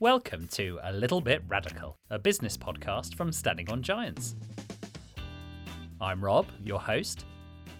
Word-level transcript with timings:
Welcome 0.00 0.48
to 0.52 0.78
A 0.82 0.94
Little 0.94 1.20
Bit 1.20 1.42
Radical, 1.46 1.98
a 2.08 2.18
business 2.18 2.56
podcast 2.56 3.14
from 3.14 3.30
Standing 3.30 3.70
on 3.70 3.82
Giants. 3.82 4.34
I'm 6.00 6.24
Rob, 6.24 6.46
your 6.64 6.80
host. 6.80 7.26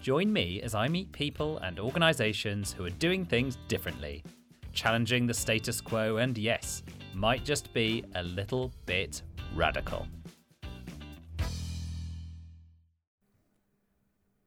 Join 0.03 0.31
me 0.31 0.61
as 0.61 0.75
I 0.75 0.87
meet 0.87 1.11
people 1.11 1.57
and 1.63 1.79
organisations 1.79 2.73
who 2.73 2.85
are 2.85 2.91
doing 2.91 3.25
things 3.25 3.57
differently, 3.67 4.23
challenging 4.71 5.25
the 5.25 5.33
status 5.33 5.81
quo, 5.81 6.17
and 6.17 6.37
yes, 6.37 6.83
might 7.15 7.43
just 7.43 7.73
be 7.73 8.03
a 8.13 8.21
little 8.21 8.71
bit 8.85 9.23
radical. 9.55 10.05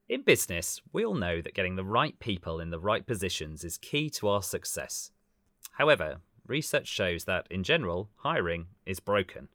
In 0.09 0.23
business, 0.23 0.81
we 0.93 1.05
all 1.05 1.17
know 1.17 1.41
that 1.41 1.55
getting 1.55 1.75
the 1.75 1.83
right 1.83 2.17
people 2.21 2.61
in 2.61 2.71
the 2.71 2.79
right 2.79 3.05
positions 3.05 3.65
is 3.65 3.79
key 3.79 4.09
to 4.11 4.29
our 4.29 4.45
success. 4.45 5.11
However, 5.73 6.21
research 6.47 6.89
shows 6.89 7.25
that, 7.25 7.47
in 7.51 7.63
general, 7.63 8.11
hiring 8.17 8.67
is 8.87 9.01
broken. 9.01 9.49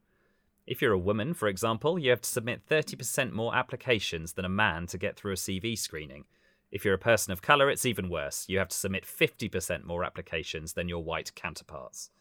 If 0.66 0.82
you're 0.82 0.94
a 0.94 1.00
woman, 1.00 1.34
for 1.34 1.48
example, 1.48 1.98
you 1.98 2.10
have 2.12 2.22
to 2.22 2.30
submit 2.30 2.68
30% 2.68 3.32
more 3.32 3.56
applications 3.56 4.34
than 4.34 4.46
a 4.46 4.50
man 4.50 4.86
to 4.88 4.98
get 4.98 5.16
through 5.16 5.34
a 5.34 5.36
CV 5.36 5.78
screening. 5.78 6.26
If 6.72 6.86
you're 6.86 6.94
a 6.94 7.00
person 7.00 7.34
of 7.34 7.42
colour, 7.42 7.70
it's 7.70 7.86
even 7.86 8.10
worse. 8.10 8.46
You 8.48 8.60
have 8.60 8.68
to 8.70 8.78
submit 8.78 9.06
50% 9.06 9.84
more 9.84 10.04
applications 10.04 10.74
than 10.74 10.88
your 10.88 11.04
white 11.04 11.34
counterparts. 11.34 12.12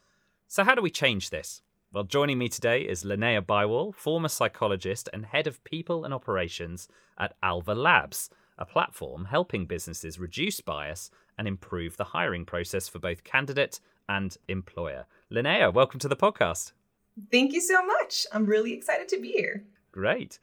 So, 0.46 0.64
how 0.64 0.74
do 0.74 0.80
we 0.80 0.90
change 0.90 1.28
this? 1.28 1.60
Well, 1.92 2.04
joining 2.04 2.38
me 2.38 2.48
today 2.48 2.82
is 2.82 3.04
Linnea 3.04 3.46
Bywall, 3.46 3.92
former 3.92 4.28
psychologist 4.28 5.09
and 5.12 5.26
head 5.26 5.46
of 5.46 5.62
people 5.64 6.04
and 6.04 6.14
operations 6.14 6.88
at 7.18 7.34
Alva 7.42 7.74
Labs, 7.74 8.30
a 8.59 8.64
platform 8.64 9.26
helping 9.26 9.66
businesses 9.66 10.18
reduce 10.18 10.60
bias 10.60 11.10
and 11.37 11.46
improve 11.46 11.96
the 11.96 12.04
hiring 12.04 12.45
process 12.45 12.88
for 12.88 12.98
both 12.98 13.24
candidate 13.24 13.80
and 14.08 14.36
employer. 14.48 15.06
Linnea, 15.30 15.72
welcome 15.72 16.00
to 16.00 16.08
the 16.08 16.16
podcast. 16.16 16.72
Thank 17.30 17.52
you 17.52 17.60
so 17.60 17.84
much. 17.84 18.26
I'm 18.32 18.46
really 18.46 18.73
excited 18.73 19.09
to 19.09 19.20
be 19.20 19.32
here. 19.32 19.65
Great. 19.92 20.38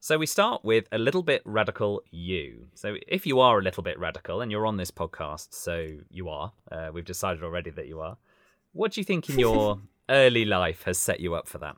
So 0.00 0.18
we 0.18 0.26
start 0.26 0.64
with 0.64 0.86
a 0.92 0.98
little 0.98 1.22
bit 1.22 1.42
radical 1.44 2.02
you. 2.10 2.68
So 2.74 2.96
if 3.08 3.26
you 3.26 3.40
are 3.40 3.58
a 3.58 3.62
little 3.62 3.82
bit 3.82 3.98
radical 3.98 4.40
and 4.40 4.50
you're 4.50 4.66
on 4.66 4.76
this 4.76 4.90
podcast, 4.90 5.48
so 5.52 5.98
you 6.10 6.28
are, 6.28 6.52
uh, 6.70 6.90
we've 6.92 7.04
decided 7.04 7.42
already 7.42 7.70
that 7.70 7.88
you 7.88 8.00
are. 8.00 8.16
What 8.72 8.92
do 8.92 9.00
you 9.00 9.04
think 9.04 9.28
in 9.28 9.38
your 9.38 9.80
early 10.08 10.44
life 10.44 10.82
has 10.84 10.98
set 10.98 11.20
you 11.20 11.34
up 11.34 11.48
for 11.48 11.58
that? 11.58 11.76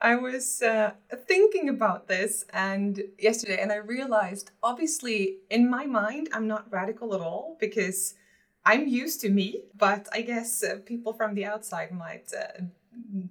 I 0.00 0.16
was 0.16 0.62
uh, 0.62 0.92
thinking 1.28 1.68
about 1.68 2.08
this 2.08 2.44
and 2.52 3.00
yesterday, 3.20 3.62
and 3.62 3.70
I 3.70 3.76
realized 3.76 4.50
obviously 4.60 5.36
in 5.48 5.70
my 5.70 5.86
mind 5.86 6.28
I'm 6.32 6.48
not 6.48 6.66
radical 6.72 7.14
at 7.14 7.20
all 7.20 7.56
because 7.60 8.14
I'm 8.64 8.86
used 8.86 9.20
to 9.22 9.28
me, 9.30 9.62
but 9.76 10.08
I 10.12 10.22
guess 10.22 10.62
uh, 10.62 10.76
people 10.84 11.12
from 11.12 11.34
the 11.34 11.44
outside 11.44 11.90
might 11.92 12.32
uh, 12.32 12.62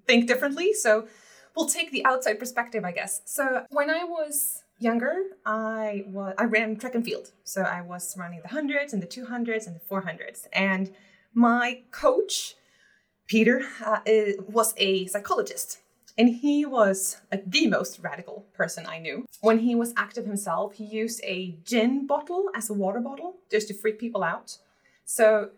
think 0.08 0.28
differently. 0.28 0.74
So 0.74 1.08
we'll 1.56 1.68
take 1.68 1.92
the 1.92 2.06
outside 2.06 2.40
perspective, 2.40 2.84
I 2.84 2.92
guess. 2.92 3.22
So 3.26 3.66
when 3.70 3.90
I 3.90 4.04
was 4.04 4.64
younger, 4.80 5.16
I 5.46 6.04
was 6.08 6.34
I 6.38 6.46
ran 6.46 6.76
track 6.76 6.96
and 6.96 7.06
field. 7.06 7.32
So 7.44 7.62
I 7.62 7.82
was 7.82 8.16
running 8.18 8.42
the 8.42 8.50
hundreds 8.50 8.94
and 8.94 9.02
the 9.02 9.08
two 9.08 9.26
hundreds 9.26 9.68
and 9.68 9.76
the 9.76 9.80
four 9.80 10.02
hundreds, 10.02 10.48
and 10.54 10.92
my 11.34 11.84
coach 11.92 12.56
Peter 13.28 13.64
uh, 13.86 14.00
was 14.48 14.74
a 14.78 15.06
psychologist. 15.08 15.80
And 16.18 16.28
he 16.28 16.66
was 16.66 17.22
the 17.48 17.68
most 17.68 18.00
radical 18.00 18.46
person 18.54 18.86
I 18.86 19.00
knew. 19.00 19.26
When 19.40 19.60
he 19.60 19.76
was 19.76 19.94
active 19.96 20.26
himself, 20.26 20.74
he 20.74 20.84
used 20.84 21.22
a 21.24 21.58
gin 21.64 22.06
bottle 22.06 22.50
as 22.54 22.70
a 22.70 22.74
water 22.74 23.00
bottle 23.00 23.38
just 23.50 23.70
to 23.70 23.74
freak 23.74 23.98
people 23.98 24.22
out. 24.22 24.58
So 25.12 25.50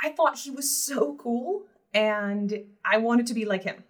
I 0.00 0.10
thought 0.10 0.38
he 0.38 0.50
was 0.52 0.70
so 0.70 1.16
cool 1.16 1.64
and 1.92 2.64
I 2.84 2.98
wanted 2.98 3.26
to 3.26 3.34
be 3.34 3.44
like 3.44 3.64
him. 3.64 3.82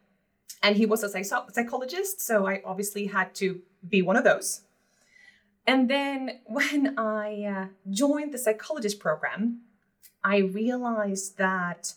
And 0.62 0.74
he 0.76 0.86
was 0.86 1.02
a 1.02 1.08
psychologist, 1.08 2.20
so 2.20 2.46
I 2.46 2.62
obviously 2.64 3.08
had 3.08 3.34
to 3.34 3.60
be 3.86 4.00
one 4.00 4.16
of 4.16 4.24
those. 4.24 4.62
And 5.66 5.90
then 5.90 6.40
when 6.46 6.98
I 6.98 7.44
uh, 7.44 7.66
joined 7.90 8.32
the 8.32 8.38
psychologist 8.38 9.00
program, 9.00 9.60
I 10.24 10.38
realized 10.38 11.36
that, 11.36 11.92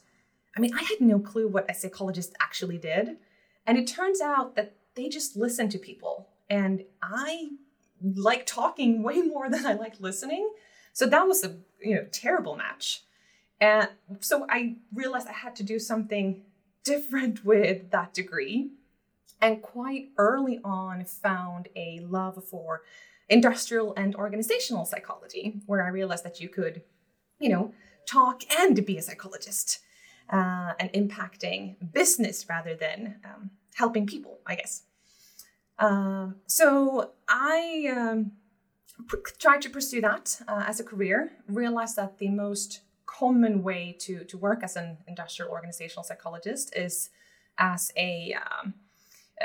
I 0.58 0.60
mean, 0.60 0.74
I 0.76 0.84
had 0.84 1.00
no 1.00 1.20
clue 1.20 1.48
what 1.48 1.72
a 1.72 1.74
psychologist 1.74 2.34
actually 2.42 2.80
did. 2.80 3.16
And 3.66 3.78
it 3.78 3.88
turns 3.88 4.20
out 4.20 4.58
that 4.58 4.74
they 4.96 5.08
just 5.08 5.38
listen 5.38 5.70
to 5.70 5.78
people. 5.78 6.28
And 6.50 6.84
I 7.02 7.52
like 8.04 8.46
talking 8.46 9.04
way 9.08 9.22
more 9.22 9.50
than 9.50 9.66
I 9.66 9.74
like 9.74 10.02
listening. 10.02 10.50
So 10.96 11.06
that 11.08 11.28
was 11.28 11.44
a 11.44 11.58
you 11.84 11.96
know 11.96 12.06
terrible 12.12 12.56
match. 12.56 13.04
And 13.60 13.90
so 14.22 14.48
I 14.50 14.78
realized 14.94 15.28
I 15.28 15.34
had 15.34 15.56
to 15.58 15.64
do 15.64 15.78
something 15.78 16.42
different 16.84 17.46
with 17.52 17.92
that 17.92 18.14
degree. 18.14 18.72
And 19.42 19.62
quite 19.62 20.10
early 20.18 20.60
on, 20.64 21.04
found 21.04 21.68
a 21.76 22.00
love 22.00 22.42
for 22.46 22.84
industrial 23.28 23.94
and 23.98 24.16
organizational 24.16 24.86
psychology, 24.86 25.62
where 25.66 25.84
I 25.84 25.90
realized 25.90 26.24
that 26.24 26.40
you 26.40 26.48
could, 26.48 26.82
you 27.40 27.50
know, 27.50 27.74
talk 28.08 28.44
and 28.58 28.86
be 28.86 28.98
a 28.98 29.02
psychologist 29.02 29.80
uh, 30.30 30.72
and 30.80 30.90
impacting 30.94 31.76
business 31.92 32.46
rather 32.48 32.74
than 32.76 33.18
um, 33.26 33.50
helping 33.74 34.08
people, 34.08 34.40
I 34.48 34.56
guess. 34.56 34.84
Um, 35.78 36.36
so 36.48 37.12
I 37.28 37.94
um, 37.96 38.32
tried 39.40 39.62
to 39.62 39.70
pursue 39.70 40.02
that 40.02 40.42
uh, 40.48 40.64
as 40.68 40.80
a 40.80 40.84
career, 40.84 41.32
realized 41.48 41.96
that 41.98 42.18
the 42.18 42.30
most 42.30 42.82
common 43.06 43.64
way 43.64 43.96
to, 44.00 44.24
to 44.26 44.38
work 44.38 44.64
as 44.64 44.76
an 44.76 44.98
industrial 45.08 45.52
organizational 45.52 46.04
psychologist 46.04 46.76
is 46.76 47.10
as 47.58 47.92
a, 47.96 48.34
um, 48.34 48.74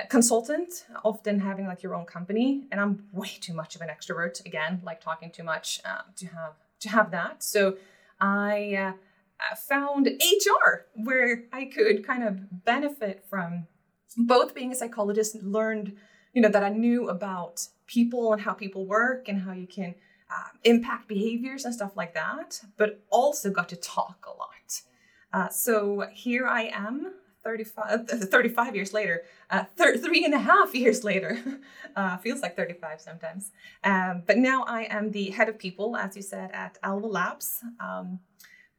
consultant, 0.09 0.87
often 1.05 1.41
having 1.41 1.67
like 1.67 1.83
your 1.83 1.95
own 1.95 2.05
company. 2.05 2.67
And 2.71 2.81
I'm 2.81 3.05
way 3.13 3.31
too 3.41 3.55
much 3.55 3.75
of 3.75 3.83
an 3.83 3.89
extrovert, 3.89 4.45
again, 4.47 4.81
like 4.85 5.01
talking 5.01 5.31
too 5.31 5.43
much 5.43 5.81
uh, 5.85 6.03
to 6.17 6.27
have 6.27 6.55
to 6.81 6.89
have 6.89 7.11
that. 7.11 7.43
So 7.43 7.77
I 8.21 8.75
uh, 8.75 9.55
found 9.57 10.07
HR 10.07 10.87
where 10.95 11.45
I 11.53 11.67
could 11.67 12.07
kind 12.07 12.25
of 12.25 12.65
benefit 12.65 13.25
from 13.29 13.67
both 14.17 14.55
being 14.55 14.73
a 14.73 14.75
psychologist, 14.75 15.37
learned 15.43 15.97
you 16.33 16.43
know 16.43 16.49
that 16.49 16.63
I 16.63 16.71
knew 16.71 17.09
about 17.09 17.67
people 17.87 18.33
and 18.33 18.43
how 18.43 18.53
people 18.53 18.87
work 18.87 19.29
and 19.29 19.43
how 19.43 19.53
you 19.53 19.67
can 19.67 19.95
uh, 20.31 20.49
impact 20.65 21.09
behaviors 21.09 21.65
and 21.65 21.75
stuff 21.75 21.97
like 21.97 22.15
that, 22.15 22.61
but 22.77 23.01
also 23.11 23.51
got 23.51 23.69
to 23.69 23.77
talk 23.77 24.27
a 24.27 24.37
lot. 24.39 24.83
Uh, 25.33 25.49
so 25.49 26.07
here 26.13 26.47
I 26.47 26.71
am, 26.73 27.13
35, 27.43 28.09
35 28.09 28.77
years 28.77 28.93
later, 28.93 29.23
uh, 29.51 29.65
thir- 29.77 29.97
three 29.97 30.25
and 30.25 30.35
a 30.35 30.39
half 30.39 30.75
years 30.75 31.05
later. 31.05 31.39
Uh, 31.97 32.17
feels 32.19 32.41
like 32.41 32.55
35 32.55 33.01
sometimes. 33.01 33.51
Um, 33.83 34.23
but 34.25 34.39
now 34.39 34.63
I 34.63 34.83
am 34.83 35.11
the 35.11 35.31
head 35.31 35.49
of 35.49 35.59
people, 35.59 35.97
as 35.97 36.15
you 36.15 36.23
said, 36.23 36.53
at 36.53 36.79
Alva 36.85 37.09
Labs. 37.09 37.65
Um, 37.81 38.21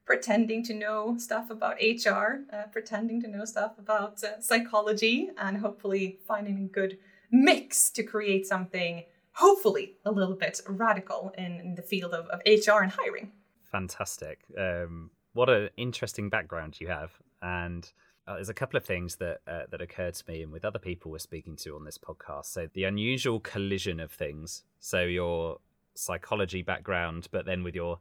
pretending 0.05 0.63
to 0.63 0.73
know 0.73 1.17
stuff 1.17 1.49
about 1.49 1.75
HR, 1.81 2.45
uh, 2.53 2.63
pretending 2.71 3.21
to 3.21 3.27
know 3.27 3.43
stuff 3.43 3.73
about 3.77 4.23
uh, 4.23 4.39
psychology, 4.39 5.29
and 5.37 5.57
hopefully 5.57 6.19
finding 6.25 6.69
good 6.71 6.97
mix 7.31 7.89
to 7.91 8.03
create 8.03 8.45
something 8.45 9.03
hopefully 9.33 9.95
a 10.05 10.11
little 10.11 10.35
bit 10.35 10.59
radical 10.67 11.33
in, 11.37 11.59
in 11.59 11.75
the 11.75 11.81
field 11.81 12.13
of, 12.13 12.27
of, 12.27 12.41
HR 12.45 12.81
and 12.81 12.91
hiring. 12.91 13.31
Fantastic. 13.71 14.39
Um, 14.57 15.09
what 15.33 15.49
an 15.49 15.69
interesting 15.77 16.29
background 16.29 16.79
you 16.81 16.87
have. 16.89 17.11
And 17.41 17.89
uh, 18.27 18.35
there's 18.35 18.49
a 18.49 18.53
couple 18.53 18.77
of 18.77 18.85
things 18.85 19.15
that 19.15 19.39
uh, 19.47 19.63
that 19.71 19.81
occurred 19.81 20.13
to 20.15 20.23
me 20.27 20.43
and 20.43 20.51
with 20.51 20.65
other 20.65 20.79
people 20.79 21.11
we're 21.11 21.19
speaking 21.19 21.55
to 21.57 21.75
on 21.75 21.85
this 21.85 21.97
podcast. 21.97 22.45
So 22.45 22.67
the 22.73 22.83
unusual 22.83 23.39
collision 23.39 23.99
of 23.99 24.11
things. 24.11 24.63
So 24.79 25.01
your 25.01 25.57
psychology 25.95 26.61
background, 26.61 27.27
but 27.31 27.45
then 27.45 27.63
with 27.63 27.75
your 27.75 27.99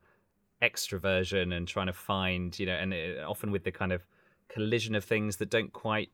extroversion 0.62 1.54
and 1.54 1.66
trying 1.66 1.86
to 1.86 1.92
find, 1.92 2.58
you 2.58 2.66
know, 2.66 2.74
and 2.74 2.92
it, 2.92 3.18
uh, 3.18 3.28
often 3.30 3.50
with 3.50 3.64
the 3.64 3.72
kind 3.72 3.92
of 3.92 4.04
collision 4.48 4.94
of 4.94 5.04
things 5.04 5.36
that 5.36 5.48
don't 5.48 5.72
quite 5.72 6.10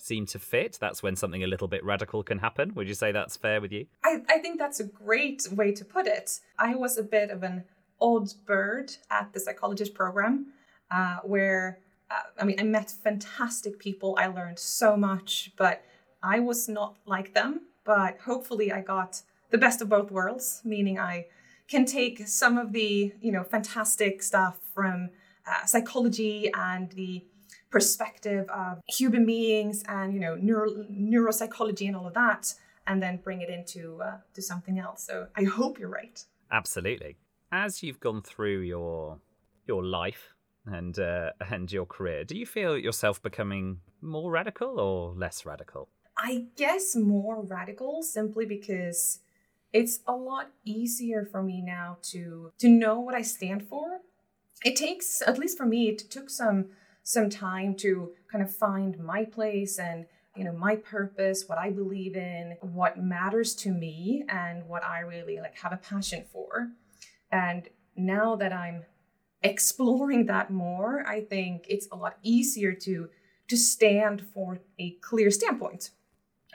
seem 0.00 0.26
to 0.26 0.38
fit, 0.38 0.78
that's 0.80 1.02
when 1.02 1.16
something 1.16 1.42
a 1.42 1.46
little 1.46 1.68
bit 1.68 1.84
radical 1.84 2.22
can 2.22 2.38
happen. 2.38 2.74
Would 2.74 2.88
you 2.88 2.94
say 2.94 3.12
that's 3.12 3.36
fair 3.36 3.60
with 3.60 3.72
you? 3.72 3.86
I, 4.04 4.22
I 4.28 4.38
think 4.38 4.58
that's 4.58 4.80
a 4.80 4.84
great 4.84 5.46
way 5.52 5.72
to 5.72 5.84
put 5.84 6.06
it. 6.06 6.40
I 6.58 6.74
was 6.74 6.98
a 6.98 7.02
bit 7.02 7.30
of 7.30 7.42
an 7.42 7.64
odd 8.00 8.32
bird 8.46 8.92
at 9.10 9.32
the 9.32 9.40
psychologist 9.40 9.94
program 9.94 10.46
uh, 10.90 11.18
where, 11.22 11.78
uh, 12.10 12.22
I 12.40 12.44
mean, 12.44 12.58
I 12.58 12.64
met 12.64 12.90
fantastic 12.90 13.78
people. 13.78 14.16
I 14.18 14.26
learned 14.26 14.58
so 14.58 14.96
much, 14.96 15.52
but 15.56 15.84
I 16.22 16.40
was 16.40 16.68
not 16.68 16.96
like 17.06 17.34
them. 17.34 17.62
But 17.84 18.18
hopefully, 18.24 18.70
I 18.72 18.82
got 18.82 19.22
the 19.50 19.58
best 19.58 19.80
of 19.80 19.88
both 19.88 20.10
worlds, 20.10 20.60
meaning 20.64 20.98
I 20.98 21.26
can 21.66 21.84
take 21.84 22.28
some 22.28 22.58
of 22.58 22.72
the, 22.72 23.12
you 23.20 23.32
know, 23.32 23.42
fantastic 23.42 24.22
stuff 24.22 24.58
from 24.74 25.10
uh, 25.46 25.64
psychology 25.64 26.50
and 26.54 26.90
the 26.92 27.24
perspective 27.70 28.48
of 28.50 28.80
human 28.88 29.24
beings 29.24 29.82
and 29.88 30.12
you 30.12 30.20
know 30.20 30.34
neuro, 30.34 30.70
neuropsychology 30.90 31.86
and 31.86 31.96
all 31.96 32.06
of 32.06 32.14
that 32.14 32.54
and 32.86 33.02
then 33.02 33.18
bring 33.22 33.40
it 33.40 33.48
into 33.48 34.00
uh, 34.02 34.16
to 34.34 34.42
something 34.42 34.78
else 34.78 35.04
so 35.06 35.28
i 35.36 35.44
hope 35.44 35.78
you're 35.78 35.88
right 35.88 36.24
absolutely 36.50 37.16
as 37.52 37.82
you've 37.82 38.00
gone 38.00 38.22
through 38.22 38.60
your 38.60 39.18
your 39.66 39.84
life 39.84 40.34
and 40.66 40.98
uh, 40.98 41.30
and 41.50 41.70
your 41.70 41.86
career, 41.86 42.24
do 42.24 42.36
you 42.36 42.46
feel 42.46 42.76
yourself 42.76 43.22
becoming 43.22 43.80
more 44.00 44.30
radical 44.30 44.80
or 44.80 45.14
less 45.14 45.46
radical? 45.46 45.88
I 46.16 46.46
guess 46.56 46.96
more 46.96 47.42
radical 47.42 48.02
simply 48.02 48.44
because 48.44 49.20
it's 49.72 50.00
a 50.06 50.12
lot 50.12 50.50
easier 50.64 51.24
for 51.24 51.42
me 51.42 51.62
now 51.62 51.98
to 52.02 52.52
to 52.58 52.68
know 52.68 53.00
what 53.00 53.14
I 53.14 53.22
stand 53.22 53.66
for. 53.68 54.00
It 54.64 54.76
takes 54.76 55.22
at 55.26 55.38
least 55.38 55.56
for 55.56 55.66
me 55.66 55.88
it 55.88 55.98
took 56.10 56.28
some 56.28 56.66
some 57.02 57.30
time 57.30 57.74
to 57.74 58.12
kind 58.30 58.42
of 58.42 58.54
find 58.54 58.98
my 58.98 59.24
place 59.24 59.78
and 59.78 60.06
you 60.36 60.44
know 60.44 60.52
my 60.52 60.76
purpose 60.76 61.48
what 61.48 61.58
i 61.58 61.70
believe 61.70 62.14
in 62.14 62.56
what 62.60 62.98
matters 62.98 63.54
to 63.54 63.70
me 63.70 64.24
and 64.28 64.66
what 64.68 64.84
i 64.84 65.00
really 65.00 65.38
like 65.38 65.56
have 65.58 65.72
a 65.72 65.76
passion 65.76 66.24
for. 66.32 66.68
And 67.32 67.68
now 67.96 68.36
that 68.36 68.52
i'm 68.52 68.84
exploring 69.42 70.26
that 70.26 70.50
more 70.50 71.04
i 71.06 71.20
think 71.20 71.64
it's 71.68 71.88
a 71.90 71.96
lot 71.96 72.16
easier 72.22 72.72
to 72.74 73.08
to 73.48 73.56
stand 73.56 74.22
for 74.32 74.60
a 74.78 74.90
clear 75.00 75.30
standpoint. 75.30 75.90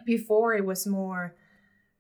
Before 0.06 0.54
it 0.54 0.66
was 0.66 0.86
more 0.88 1.36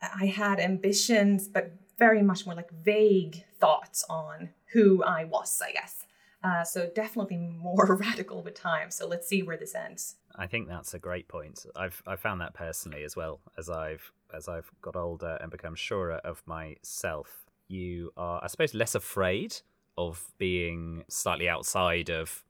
i 0.01 0.27
had 0.27 0.59
ambitions 0.59 1.47
but 1.47 1.73
very 1.97 2.21
much 2.21 2.45
more 2.45 2.55
like 2.55 2.71
vague 2.71 3.43
thoughts 3.59 4.05
on 4.09 4.49
who 4.73 5.03
i 5.03 5.23
was 5.23 5.61
i 5.65 5.71
guess 5.71 6.04
uh, 6.45 6.63
so 6.63 6.87
definitely 6.93 7.37
more 7.37 7.95
radical 7.99 8.43
with 8.43 8.53
time. 8.53 8.91
So 8.91 9.07
let's 9.07 9.27
see 9.27 9.41
where 9.41 9.57
this 9.57 9.73
ends. 9.73 10.15
I 10.35 10.45
think 10.45 10.67
that's 10.67 10.93
a 10.93 10.99
great 10.99 11.27
point. 11.27 11.65
I've 11.75 12.03
I 12.05 12.15
found 12.15 12.39
that 12.41 12.53
personally 12.53 13.03
as 13.03 13.15
well 13.15 13.39
as 13.57 13.69
I've 13.69 14.11
as 14.33 14.47
I've 14.47 14.69
got 14.81 14.95
older 14.95 15.37
and 15.41 15.49
become 15.49 15.75
surer 15.75 16.17
of 16.23 16.43
myself. 16.45 17.45
You 17.67 18.11
are, 18.15 18.43
I 18.43 18.47
suppose, 18.47 18.75
less 18.75 18.93
afraid 18.93 19.55
of 19.97 20.33
being 20.37 21.03
slightly 21.07 21.49
outside 21.49 22.09
of 22.09 22.43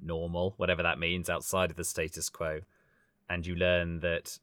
normal, 0.00 0.54
whatever 0.56 0.82
that 0.82 0.98
means, 0.98 1.28
outside 1.28 1.70
of 1.70 1.76
the 1.76 1.84
status 1.84 2.30
quo, 2.30 2.60
and 3.28 3.46
you 3.46 3.56
learn 3.56 4.00
that 4.00 4.38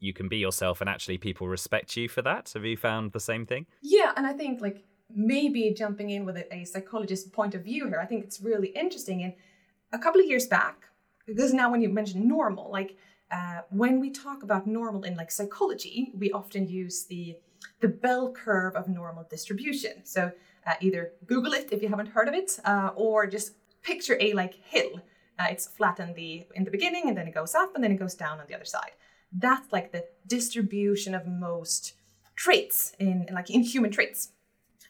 you 0.00 0.12
can 0.12 0.28
be 0.28 0.38
yourself 0.38 0.80
and 0.80 0.90
actually 0.90 1.16
people 1.16 1.46
respect 1.46 1.96
you 1.96 2.08
for 2.08 2.22
that. 2.22 2.50
Have 2.54 2.64
you 2.64 2.76
found 2.76 3.12
the 3.12 3.20
same 3.20 3.46
thing? 3.46 3.66
Yeah, 3.82 4.12
and 4.16 4.26
I 4.26 4.32
think 4.32 4.60
like 4.60 4.84
maybe 5.14 5.74
jumping 5.76 6.10
in 6.10 6.24
with 6.24 6.36
a, 6.36 6.54
a 6.54 6.64
psychologist's 6.64 7.28
point 7.28 7.54
of 7.54 7.64
view 7.64 7.88
here, 7.88 8.00
I 8.00 8.06
think 8.06 8.24
it's 8.24 8.40
really 8.40 8.68
interesting. 8.68 9.22
And 9.22 9.34
a 9.92 9.98
couple 9.98 10.20
of 10.20 10.26
years 10.26 10.46
back, 10.46 10.86
because 11.26 11.52
now 11.52 11.70
when 11.70 11.82
you 11.82 11.88
mention 11.88 12.26
normal, 12.26 12.70
like 12.70 12.96
uh, 13.30 13.62
when 13.70 14.00
we 14.00 14.10
talk 14.10 14.42
about 14.42 14.66
normal 14.66 15.04
in 15.04 15.16
like 15.16 15.30
psychology, 15.30 16.12
we 16.14 16.30
often 16.32 16.68
use 16.68 17.04
the 17.04 17.36
the 17.80 17.88
bell 17.88 18.32
curve 18.32 18.74
of 18.74 18.88
normal 18.88 19.24
distribution. 19.30 20.04
So 20.04 20.32
uh, 20.66 20.74
either 20.80 21.12
Google 21.26 21.52
it 21.52 21.68
if 21.72 21.82
you 21.82 21.88
haven't 21.88 22.08
heard 22.08 22.28
of 22.28 22.34
it, 22.34 22.58
uh, 22.64 22.90
or 22.94 23.26
just 23.26 23.52
picture 23.82 24.16
a 24.20 24.32
like 24.32 24.54
hill. 24.54 25.00
Uh, 25.38 25.46
it's 25.50 25.66
flat 25.66 25.98
in 25.98 26.12
the 26.14 26.46
in 26.54 26.64
the 26.64 26.70
beginning, 26.70 27.08
and 27.08 27.16
then 27.16 27.26
it 27.26 27.34
goes 27.34 27.54
up, 27.54 27.74
and 27.74 27.82
then 27.82 27.92
it 27.92 27.98
goes 27.98 28.14
down 28.14 28.40
on 28.40 28.46
the 28.48 28.54
other 28.54 28.64
side. 28.64 28.92
That's 29.32 29.72
like 29.72 29.92
the 29.92 30.04
distribution 30.26 31.14
of 31.14 31.26
most 31.26 31.94
traits 32.36 32.92
in 32.98 33.28
like 33.32 33.50
in 33.50 33.62
human 33.62 33.90
traits. 33.90 34.30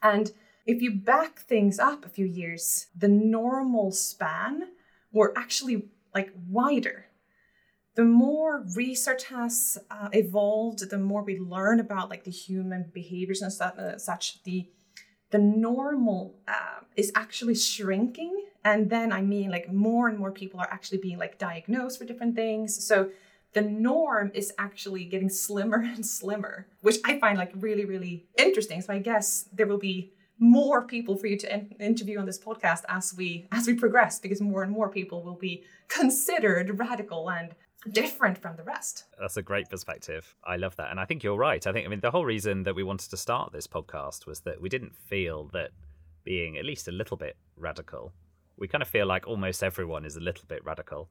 And 0.02 0.32
if 0.66 0.82
you 0.82 0.92
back 0.92 1.40
things 1.40 1.78
up 1.78 2.04
a 2.04 2.08
few 2.08 2.26
years, 2.26 2.86
the 2.96 3.08
normal 3.08 3.90
span 3.92 4.68
were 5.12 5.32
actually 5.36 5.88
like 6.14 6.32
wider. 6.48 7.06
The 7.94 8.04
more 8.04 8.64
research 8.74 9.24
has 9.24 9.78
uh, 9.90 10.08
evolved, 10.12 10.88
the 10.88 10.98
more 10.98 11.22
we 11.22 11.38
learn 11.38 11.78
about 11.78 12.08
like 12.08 12.24
the 12.24 12.30
human 12.30 12.90
behaviors 12.92 13.42
and 13.42 13.52
stuff, 13.52 13.78
uh, 13.78 13.98
such 13.98 14.42
the 14.44 14.68
the 15.30 15.38
normal 15.38 16.38
uh, 16.46 16.80
is 16.94 17.10
actually 17.14 17.54
shrinking. 17.54 18.44
And 18.64 18.90
then 18.90 19.12
I 19.12 19.22
mean 19.22 19.50
like 19.50 19.72
more 19.72 20.08
and 20.08 20.18
more 20.18 20.30
people 20.30 20.60
are 20.60 20.68
actually 20.70 20.98
being 20.98 21.18
like 21.18 21.38
diagnosed 21.38 21.98
for 21.98 22.04
different 22.04 22.36
things. 22.36 22.86
So 22.86 23.10
the 23.52 23.62
norm 23.62 24.30
is 24.34 24.52
actually 24.58 25.04
getting 25.04 25.28
slimmer 25.28 25.78
and 25.94 26.04
slimmer, 26.04 26.66
which 26.80 26.96
I 27.04 27.18
find 27.18 27.38
like 27.38 27.52
really, 27.56 27.84
really 27.84 28.26
interesting. 28.38 28.80
So 28.82 28.92
I 28.92 28.98
guess 28.98 29.48
there 29.52 29.66
will 29.66 29.78
be 29.78 30.12
more 30.38 30.82
people 30.82 31.16
for 31.16 31.28
you 31.28 31.36
to 31.38 31.54
in- 31.54 31.74
interview 31.78 32.18
on 32.18 32.26
this 32.26 32.38
podcast 32.38 32.82
as 32.88 33.14
we 33.16 33.46
as 33.52 33.66
we 33.66 33.74
progress 33.74 34.18
because 34.18 34.40
more 34.40 34.62
and 34.62 34.72
more 34.72 34.88
people 34.88 35.22
will 35.22 35.36
be 35.36 35.62
considered 35.88 36.78
radical 36.78 37.30
and 37.30 37.54
different 37.90 38.38
from 38.38 38.56
the 38.56 38.62
rest. 38.62 39.04
That's 39.20 39.36
a 39.36 39.42
great 39.42 39.68
perspective. 39.68 40.34
I 40.44 40.56
love 40.56 40.76
that. 40.76 40.90
And 40.90 41.00
I 41.00 41.04
think 41.04 41.22
you're 41.22 41.36
right. 41.36 41.64
I 41.66 41.72
think 41.72 41.86
I 41.86 41.88
mean 41.88 42.00
the 42.00 42.10
whole 42.10 42.24
reason 42.24 42.64
that 42.64 42.74
we 42.74 42.82
wanted 42.82 43.10
to 43.10 43.16
start 43.16 43.52
this 43.52 43.66
podcast 43.66 44.26
was 44.26 44.40
that 44.40 44.60
we 44.60 44.68
didn't 44.68 44.96
feel 44.96 45.48
that 45.52 45.70
being 46.24 46.56
at 46.56 46.64
least 46.64 46.88
a 46.88 46.92
little 46.92 47.16
bit 47.16 47.36
radical. 47.56 48.12
We 48.56 48.68
kind 48.68 48.82
of 48.82 48.88
feel 48.88 49.06
like 49.06 49.26
almost 49.26 49.62
everyone 49.62 50.04
is 50.04 50.16
a 50.16 50.20
little 50.20 50.44
bit 50.46 50.64
radical 50.64 51.10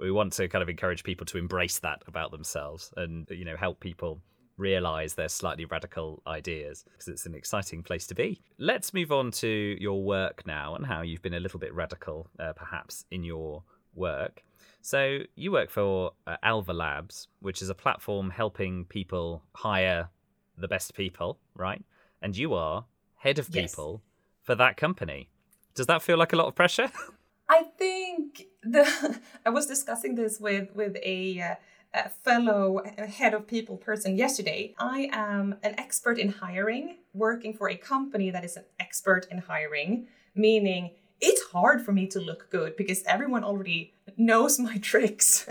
we 0.00 0.10
want 0.10 0.32
to 0.34 0.48
kind 0.48 0.62
of 0.62 0.68
encourage 0.68 1.04
people 1.04 1.26
to 1.26 1.38
embrace 1.38 1.78
that 1.80 2.02
about 2.06 2.30
themselves 2.30 2.92
and 2.96 3.28
you 3.30 3.44
know 3.44 3.56
help 3.56 3.80
people 3.80 4.20
realize 4.60 5.14
their 5.14 5.28
slightly 5.28 5.64
radical 5.64 6.22
ideas 6.26 6.84
because 6.92 7.08
it's 7.08 7.26
an 7.26 7.34
exciting 7.34 7.82
place 7.82 8.06
to 8.06 8.14
be. 8.14 8.40
Let's 8.58 8.92
move 8.92 9.10
on 9.10 9.30
to 9.32 9.48
your 9.80 10.04
work 10.04 10.46
now 10.46 10.74
and 10.74 10.86
how 10.86 11.00
you've 11.00 11.22
been 11.22 11.34
a 11.34 11.40
little 11.40 11.58
bit 11.58 11.74
radical, 11.74 12.28
uh, 12.38 12.52
perhaps, 12.52 13.06
in 13.10 13.24
your 13.24 13.64
work. 13.94 14.44
So, 14.82 15.20
you 15.34 15.52
work 15.52 15.70
for 15.70 16.12
uh, 16.26 16.36
Alva 16.42 16.72
Labs, 16.72 17.28
which 17.40 17.60
is 17.62 17.70
a 17.70 17.74
platform 17.74 18.30
helping 18.30 18.84
people 18.84 19.42
hire 19.54 20.08
the 20.56 20.68
best 20.68 20.94
people, 20.94 21.38
right? 21.54 21.82
And 22.22 22.36
you 22.36 22.54
are 22.54 22.84
head 23.16 23.38
of 23.38 23.50
people 23.50 24.02
yes. 24.02 24.46
for 24.46 24.54
that 24.54 24.76
company. 24.76 25.30
Does 25.74 25.86
that 25.86 26.02
feel 26.02 26.18
like 26.18 26.32
a 26.32 26.36
lot 26.36 26.46
of 26.46 26.54
pressure? 26.54 26.90
I 27.50 27.64
think 27.64 28.46
the 28.62 28.86
I 29.46 29.50
was 29.50 29.66
discussing 29.66 30.14
this 30.14 30.38
with 30.38 30.68
with 30.74 30.96
a, 31.04 31.40
uh, 31.40 31.54
a 31.92 32.08
fellow 32.08 32.80
head 32.96 33.34
of 33.34 33.48
people 33.48 33.76
person 33.76 34.16
yesterday. 34.16 34.72
I 34.78 35.10
am 35.12 35.56
an 35.64 35.74
expert 35.76 36.16
in 36.18 36.28
hiring, 36.28 36.98
working 37.12 37.52
for 37.52 37.68
a 37.68 37.76
company 37.76 38.30
that 38.30 38.44
is 38.44 38.56
an 38.56 38.66
expert 38.78 39.26
in 39.32 39.38
hiring, 39.38 40.06
meaning 40.36 40.92
it's 41.20 41.42
hard 41.50 41.84
for 41.84 41.90
me 41.92 42.06
to 42.06 42.20
look 42.20 42.48
good 42.50 42.76
because 42.76 43.02
everyone 43.02 43.42
already 43.42 43.94
knows 44.16 44.60
my 44.60 44.78
tricks. 44.90 45.48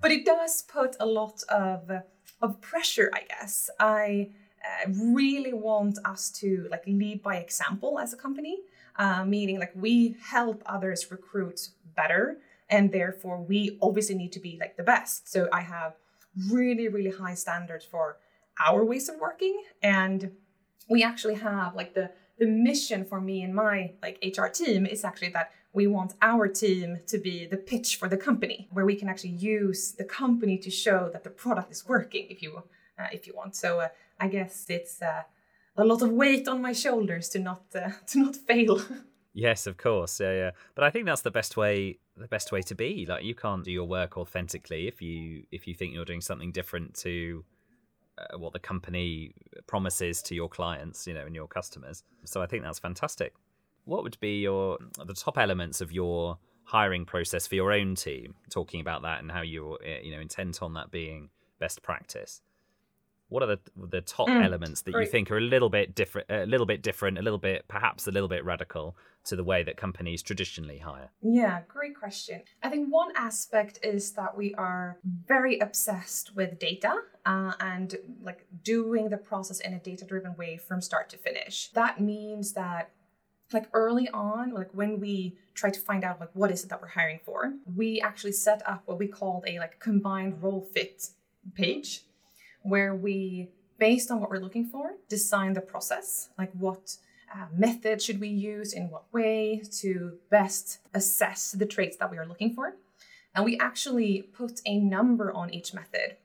but 0.00 0.10
it 0.10 0.26
does 0.26 0.62
put 0.62 0.96
a 0.98 1.06
lot 1.06 1.44
of 1.48 1.92
of 2.42 2.60
pressure, 2.60 3.08
I 3.14 3.22
guess. 3.22 3.70
I 3.78 4.30
uh, 4.66 4.90
really 4.90 5.52
want 5.52 5.98
us 6.04 6.28
to 6.40 6.66
like 6.72 6.82
lead 6.88 7.22
by 7.22 7.36
example 7.36 8.00
as 8.00 8.12
a 8.12 8.16
company 8.16 8.58
uh, 8.98 9.24
meaning 9.24 9.58
like 9.58 9.72
we 9.74 10.16
help 10.22 10.62
others 10.66 11.10
recruit 11.10 11.68
better 11.94 12.38
and 12.68 12.92
therefore 12.92 13.40
we 13.40 13.78
obviously 13.80 14.14
need 14.14 14.32
to 14.32 14.40
be 14.40 14.56
like 14.60 14.76
the 14.76 14.82
best. 14.82 15.30
So 15.30 15.48
i 15.52 15.60
have 15.60 15.94
really 16.50 16.88
really 16.88 17.10
high 17.10 17.34
standards 17.34 17.84
for 17.84 18.18
our 18.66 18.84
ways 18.84 19.08
of 19.08 19.16
working 19.18 19.62
and 19.82 20.32
we 20.88 21.02
actually 21.02 21.34
have 21.34 21.74
like 21.74 21.94
the 21.94 22.10
the 22.38 22.46
mission 22.46 23.04
for 23.04 23.20
me 23.20 23.42
and 23.42 23.54
my 23.54 23.92
like 24.02 24.18
hr 24.36 24.48
team 24.48 24.84
is 24.84 25.04
actually 25.04 25.30
that 25.30 25.50
we 25.72 25.86
want 25.86 26.14
our 26.22 26.48
team 26.48 26.98
to 27.06 27.18
be 27.18 27.46
the 27.46 27.56
pitch 27.56 27.96
for 27.96 28.08
the 28.08 28.16
company 28.16 28.68
where 28.70 28.86
we 28.86 28.96
can 28.96 29.08
actually 29.08 29.36
use 29.58 29.92
the 29.92 30.04
company 30.04 30.56
to 30.58 30.70
show 30.70 31.10
that 31.12 31.22
the 31.22 31.30
product 31.30 31.70
is 31.70 31.86
working 31.86 32.26
if 32.30 32.42
you 32.42 32.62
uh, 32.98 33.08
if 33.12 33.26
you 33.26 33.34
want. 33.36 33.54
So 33.54 33.80
uh, 33.80 33.88
i 34.18 34.28
guess 34.28 34.66
it's 34.68 35.02
uh, 35.02 35.22
a 35.76 35.84
lot 35.84 36.02
of 36.02 36.10
weight 36.10 36.48
on 36.48 36.62
my 36.62 36.72
shoulders 36.72 37.28
to 37.30 37.38
not 37.38 37.62
uh, 37.74 37.90
to 38.08 38.18
not 38.18 38.36
fail. 38.36 38.80
Yes, 39.34 39.66
of 39.66 39.76
course. 39.76 40.18
Yeah, 40.18 40.32
yeah. 40.32 40.50
But 40.74 40.84
I 40.84 40.90
think 40.90 41.04
that's 41.04 41.22
the 41.22 41.30
best 41.30 41.56
way 41.56 41.98
the 42.16 42.28
best 42.28 42.52
way 42.52 42.62
to 42.62 42.74
be. 42.74 43.04
Like 43.06 43.24
you 43.24 43.34
can't 43.34 43.64
do 43.64 43.70
your 43.70 43.84
work 43.84 44.16
authentically 44.16 44.88
if 44.88 45.02
you 45.02 45.44
if 45.52 45.66
you 45.66 45.74
think 45.74 45.92
you're 45.92 46.06
doing 46.06 46.22
something 46.22 46.52
different 46.52 46.94
to 47.00 47.44
uh, 48.18 48.38
what 48.38 48.54
the 48.54 48.58
company 48.58 49.34
promises 49.66 50.22
to 50.22 50.34
your 50.34 50.48
clients, 50.48 51.06
you 51.06 51.12
know, 51.12 51.26
and 51.26 51.34
your 51.34 51.48
customers. 51.48 52.02
So 52.24 52.40
I 52.40 52.46
think 52.46 52.62
that's 52.62 52.78
fantastic. 52.78 53.34
What 53.84 54.02
would 54.02 54.18
be 54.20 54.40
your 54.40 54.78
the 55.04 55.14
top 55.14 55.36
elements 55.36 55.80
of 55.80 55.92
your 55.92 56.38
hiring 56.64 57.04
process 57.04 57.46
for 57.46 57.54
your 57.56 57.72
own 57.72 57.94
team? 57.94 58.34
Talking 58.50 58.80
about 58.80 59.02
that 59.02 59.20
and 59.20 59.30
how 59.30 59.42
you're 59.42 59.78
uh, 59.84 60.00
you 60.02 60.12
know 60.12 60.20
intent 60.20 60.62
on 60.62 60.72
that 60.74 60.90
being 60.90 61.28
best 61.58 61.82
practice 61.82 62.40
what 63.28 63.42
are 63.42 63.46
the 63.46 63.58
the 63.88 64.00
top 64.00 64.28
mm, 64.28 64.44
elements 64.44 64.82
that 64.82 64.92
great. 64.92 65.04
you 65.04 65.10
think 65.10 65.30
are 65.30 65.38
a 65.38 65.40
little 65.40 65.68
bit 65.68 65.94
different 65.94 66.30
a 66.30 66.46
little 66.46 66.66
bit 66.66 66.82
different 66.82 67.18
a 67.18 67.22
little 67.22 67.38
bit 67.38 67.66
perhaps 67.68 68.06
a 68.06 68.10
little 68.10 68.28
bit 68.28 68.44
radical 68.44 68.96
to 69.24 69.34
the 69.34 69.42
way 69.42 69.62
that 69.64 69.76
companies 69.76 70.22
traditionally 70.22 70.78
hire? 70.78 71.10
Yeah 71.22 71.62
great 71.68 71.98
question. 71.98 72.42
I 72.62 72.70
think 72.70 72.88
one 72.88 73.12
aspect 73.16 73.80
is 73.82 74.12
that 74.12 74.36
we 74.36 74.54
are 74.54 74.98
very 75.26 75.58
obsessed 75.58 76.34
with 76.36 76.58
data 76.58 76.94
uh, 77.24 77.52
and 77.60 77.96
like 78.22 78.46
doing 78.62 79.08
the 79.08 79.16
process 79.16 79.60
in 79.60 79.74
a 79.74 79.80
data 79.80 80.04
driven 80.04 80.36
way 80.36 80.56
from 80.56 80.80
start 80.80 81.08
to 81.10 81.18
finish. 81.18 81.70
That 81.70 82.00
means 82.00 82.52
that 82.52 82.90
like 83.52 83.68
early 83.72 84.08
on 84.08 84.52
like 84.52 84.68
when 84.72 85.00
we 85.00 85.36
try 85.54 85.70
to 85.70 85.80
find 85.80 86.04
out 86.04 86.20
like 86.20 86.30
what 86.34 86.50
is 86.50 86.64
it 86.64 86.68
that 86.68 86.80
we're 86.80 86.88
hiring 86.88 87.20
for 87.24 87.52
we 87.76 88.00
actually 88.00 88.32
set 88.32 88.60
up 88.66 88.82
what 88.86 88.98
we 88.98 89.06
called 89.06 89.44
a 89.46 89.58
like 89.58 89.78
combined 89.78 90.42
role 90.42 90.68
fit 90.74 91.10
page 91.54 92.05
where 92.68 92.94
we, 92.94 93.48
based 93.78 94.10
on 94.10 94.20
what 94.20 94.30
we're 94.30 94.38
looking 94.38 94.66
for, 94.66 94.94
design 95.08 95.52
the 95.52 95.60
process, 95.60 96.30
like 96.38 96.52
what 96.52 96.96
uh, 97.34 97.46
method 97.54 98.00
should 98.00 98.20
we 98.20 98.28
use 98.28 98.72
in 98.72 98.88
what 98.90 99.04
way 99.12 99.62
to 99.80 100.18
best 100.30 100.78
assess 100.94 101.52
the 101.52 101.66
traits 101.66 101.96
that 101.96 102.10
we 102.10 102.18
are 102.18 102.26
looking 102.26 102.54
for. 102.54 102.76
And 103.34 103.44
we 103.44 103.58
actually 103.58 104.22
put 104.22 104.60
a 104.64 104.78
number 104.78 105.32
on 105.32 105.52
each 105.52 105.74
method 105.74 106.16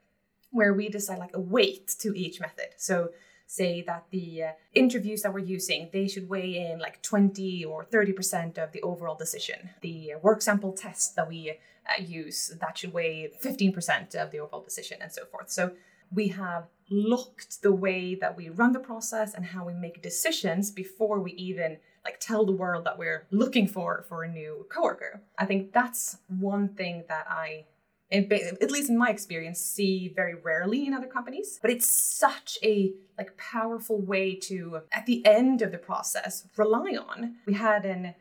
where 0.52 0.74
we 0.74 0.90
decide 0.90 1.20
like 1.20 1.34
a 1.34 1.40
weight 1.40 1.96
to 2.00 2.18
each 2.18 2.40
method. 2.40 2.70
So 2.78 3.10
say 3.52 3.82
that 3.82 4.06
the 4.12 4.44
uh, 4.44 4.52
interviews 4.74 5.22
that 5.24 5.34
we're 5.34 5.40
using 5.40 5.90
they 5.92 6.08
should 6.08 6.30
weigh 6.30 6.72
in 6.72 6.80
like 6.80 7.02
20 7.02 7.66
or 7.66 7.84
30% 7.84 8.58
of 8.58 8.72
the 8.72 8.82
overall 8.82 9.16
decision 9.16 9.72
the 9.82 10.14
work 10.22 10.42
sample 10.42 10.72
test 10.72 11.18
that 11.18 11.28
we 11.28 11.52
uh, 11.52 12.02
use 12.02 12.56
that 12.62 12.78
should 12.78 12.94
weigh 12.94 13.30
15% 13.44 14.16
of 14.16 14.32
the 14.32 14.40
overall 14.40 14.64
decision 14.64 15.00
and 15.02 15.12
so 15.12 15.26
forth 15.26 15.50
so 15.50 15.72
we 16.14 16.30
have 16.30 16.66
locked 16.90 17.62
the 17.62 17.72
way 17.72 18.16
that 18.16 18.36
we 18.36 18.50
run 18.50 18.74
the 18.74 18.80
process 18.80 19.34
and 19.34 19.46
how 19.46 19.66
we 19.66 19.74
make 19.74 20.02
decisions 20.02 20.72
before 20.72 21.20
we 21.20 21.32
even 21.34 21.78
like 22.04 22.20
tell 22.20 22.46
the 22.46 22.52
world 22.52 22.84
that 22.84 22.98
we're 22.98 23.28
looking 23.32 23.68
for 23.68 24.04
for 24.10 24.24
a 24.24 24.28
new 24.28 24.66
coworker 24.70 25.22
i 25.38 25.46
think 25.46 25.72
that's 25.72 26.18
one 26.28 26.68
thing 26.70 27.04
that 27.08 27.26
i 27.30 27.64
at 28.12 28.72
least 28.72 28.90
in 28.90 28.98
my 28.98 29.10
experience, 29.10 29.60
see 29.60 30.12
very 30.14 30.36
rarely 30.36 30.86
in 30.86 30.94
other 30.94 31.08
companies. 31.08 31.60
But 31.62 31.72
it's 31.72 31.90
such 31.90 32.58
a 32.62 32.92
like 33.18 33.38
powerful 33.38 34.02
way 34.02 34.36
to, 34.36 34.82
at 34.92 35.06
the 35.06 35.26
end 35.26 35.62
of 35.62 35.72
the 35.72 35.78
process, 35.78 36.48
rely 36.58 36.98
on. 36.98 37.36
We 37.46 37.54
had 37.54 37.86
an 37.86 38.16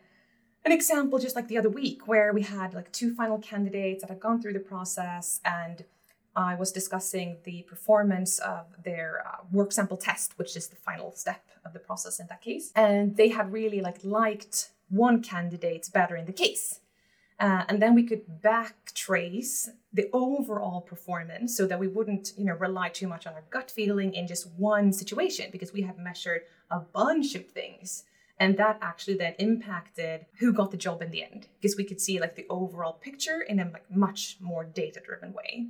an 0.62 0.72
example 0.72 1.18
just 1.18 1.34
like 1.34 1.48
the 1.48 1.56
other 1.56 1.70
week 1.70 2.06
where 2.06 2.34
we 2.34 2.42
had 2.42 2.74
like 2.74 2.92
two 2.92 3.14
final 3.14 3.38
candidates 3.38 4.02
that 4.02 4.10
had 4.10 4.20
gone 4.20 4.42
through 4.42 4.52
the 4.52 4.60
process 4.60 5.40
and 5.42 5.84
I 6.36 6.54
was 6.54 6.70
discussing 6.70 7.38
the 7.44 7.62
performance 7.62 8.38
of 8.38 8.66
their 8.84 9.24
uh, 9.26 9.44
work 9.50 9.72
sample 9.72 9.96
test, 9.96 10.38
which 10.38 10.56
is 10.56 10.68
the 10.68 10.76
final 10.76 11.12
step 11.12 11.42
of 11.64 11.72
the 11.72 11.80
process 11.80 12.20
in 12.20 12.26
that 12.28 12.40
case. 12.40 12.70
And 12.74 13.16
they 13.16 13.28
had 13.28 13.52
really 13.52 13.80
like 13.80 13.98
liked 14.04 14.70
one 14.88 15.22
candidate 15.22 15.88
better 15.92 16.16
in 16.16 16.26
the 16.26 16.32
case. 16.32 16.80
Uh, 17.40 17.64
and 17.68 17.80
then 17.80 17.94
we 17.94 18.02
could 18.02 18.42
back 18.42 18.92
trace 18.94 19.70
the 19.94 20.10
overall 20.12 20.82
performance 20.82 21.56
so 21.56 21.66
that 21.66 21.80
we 21.80 21.88
wouldn't 21.88 22.32
you 22.36 22.44
know 22.44 22.54
rely 22.54 22.90
too 22.90 23.08
much 23.08 23.26
on 23.26 23.32
our 23.32 23.44
gut 23.50 23.70
feeling 23.70 24.12
in 24.12 24.26
just 24.26 24.46
one 24.58 24.92
situation 24.92 25.48
because 25.50 25.72
we 25.72 25.80
had 25.80 25.98
measured 25.98 26.42
a 26.70 26.78
bunch 26.78 27.34
of 27.34 27.46
things 27.46 28.04
and 28.38 28.56
that 28.58 28.78
actually 28.82 29.14
then 29.14 29.34
impacted 29.38 30.26
who 30.38 30.52
got 30.52 30.70
the 30.70 30.76
job 30.76 31.00
in 31.00 31.10
the 31.10 31.22
end 31.22 31.48
because 31.58 31.76
we 31.76 31.84
could 31.84 32.00
see 32.00 32.20
like 32.20 32.36
the 32.36 32.46
overall 32.50 32.92
picture 32.92 33.40
in 33.40 33.58
a 33.58 33.72
much 33.88 34.36
more 34.40 34.64
data 34.64 35.00
driven 35.04 35.32
way 35.32 35.68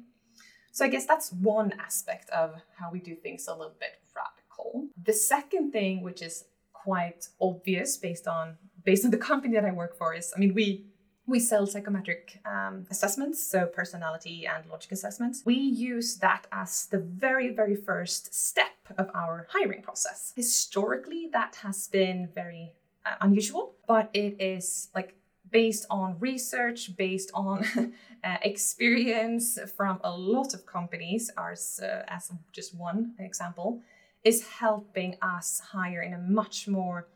so 0.70 0.84
i 0.84 0.88
guess 0.88 1.06
that's 1.06 1.32
one 1.32 1.72
aspect 1.78 2.28
of 2.30 2.54
how 2.76 2.90
we 2.90 3.00
do 3.00 3.14
things 3.14 3.46
a 3.46 3.52
little 3.54 3.76
bit 3.78 4.00
radical 4.14 4.88
the 5.02 5.12
second 5.12 5.72
thing 5.72 6.02
which 6.02 6.22
is 6.22 6.44
quite 6.72 7.28
obvious 7.40 7.96
based 7.96 8.26
on 8.26 8.56
based 8.84 9.04
on 9.04 9.10
the 9.10 9.18
company 9.18 9.54
that 9.54 9.64
i 9.64 9.72
work 9.72 9.96
for 9.96 10.14
is 10.14 10.32
i 10.36 10.38
mean 10.38 10.54
we 10.54 10.84
we 11.30 11.38
sell 11.38 11.66
psychometric 11.66 12.40
um, 12.44 12.86
assessments, 12.90 13.42
so 13.42 13.66
personality 13.66 14.46
and 14.46 14.68
logic 14.68 14.90
assessments. 14.92 15.42
We 15.44 15.54
use 15.54 16.16
that 16.16 16.46
as 16.50 16.86
the 16.86 16.98
very, 16.98 17.50
very 17.50 17.76
first 17.76 18.34
step 18.34 18.66
of 18.98 19.08
our 19.14 19.46
hiring 19.50 19.82
process. 19.82 20.32
Historically, 20.34 21.28
that 21.32 21.54
has 21.62 21.86
been 21.86 22.28
very 22.34 22.72
uh, 23.06 23.14
unusual, 23.20 23.74
but 23.86 24.10
it 24.12 24.40
is 24.40 24.88
like 24.94 25.14
based 25.50 25.86
on 25.90 26.16
research, 26.20 26.96
based 26.96 27.30
on 27.34 27.64
uh, 28.24 28.36
experience 28.42 29.58
from 29.76 30.00
a 30.04 30.10
lot 30.10 30.54
of 30.54 30.66
companies, 30.66 31.30
ours 31.36 31.80
uh, 31.82 32.02
as 32.08 32.30
just 32.52 32.74
one 32.74 33.14
example, 33.18 33.80
is 34.24 34.46
helping 34.46 35.16
us 35.22 35.60
hire 35.72 36.02
in 36.02 36.12
a 36.12 36.18
much 36.18 36.68
more 36.68 37.08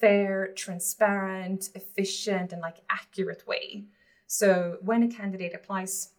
fair, 0.00 0.48
transparent, 0.56 1.68
efficient, 1.74 2.52
and 2.52 2.62
like 2.62 2.78
accurate 2.88 3.46
way. 3.46 3.84
So 4.26 4.78
when 4.80 5.02
a 5.02 5.08
candidate 5.08 5.54
applies 5.54 6.10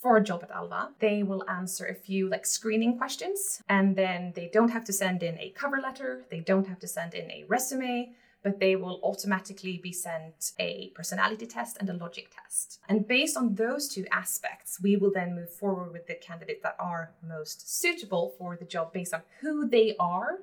for 0.00 0.18
a 0.18 0.22
job 0.22 0.42
at 0.44 0.50
Alva, 0.50 0.90
they 1.00 1.22
will 1.22 1.42
answer 1.48 1.86
a 1.86 1.94
few 1.94 2.28
like 2.28 2.46
screening 2.46 2.96
questions 2.96 3.62
and 3.68 3.96
then 3.96 4.32
they 4.36 4.48
don't 4.52 4.70
have 4.70 4.84
to 4.84 4.92
send 4.92 5.22
in 5.22 5.38
a 5.38 5.50
cover 5.50 5.80
letter, 5.80 6.22
they 6.30 6.40
don't 6.40 6.68
have 6.68 6.78
to 6.80 6.86
send 6.86 7.14
in 7.14 7.30
a 7.30 7.44
resume, 7.48 8.14
but 8.46 8.60
they 8.60 8.76
will 8.76 9.00
automatically 9.02 9.76
be 9.76 9.90
sent 9.90 10.52
a 10.60 10.92
personality 10.94 11.46
test 11.46 11.76
and 11.80 11.90
a 11.90 11.92
logic 11.94 12.30
test. 12.30 12.78
And 12.88 13.04
based 13.04 13.36
on 13.36 13.56
those 13.56 13.88
two 13.88 14.04
aspects, 14.12 14.78
we 14.80 14.96
will 14.96 15.10
then 15.12 15.34
move 15.34 15.52
forward 15.52 15.92
with 15.92 16.06
the 16.06 16.14
candidates 16.14 16.62
that 16.62 16.76
are 16.78 17.10
most 17.26 17.80
suitable 17.80 18.34
for 18.38 18.56
the 18.56 18.64
job 18.64 18.92
based 18.92 19.12
on 19.12 19.22
who 19.40 19.68
they 19.68 19.96
are 19.98 20.38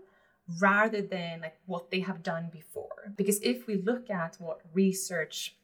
rather 0.60 1.02
than 1.02 1.40
like 1.40 1.56
what 1.66 1.92
they 1.92 2.02
have 2.02 2.24
done 2.24 2.50
before. 2.52 3.14
Because 3.16 3.40
if 3.42 3.68
we 3.68 3.76
look 3.78 4.10
at 4.10 4.36
what 4.38 4.60
research 4.74 5.56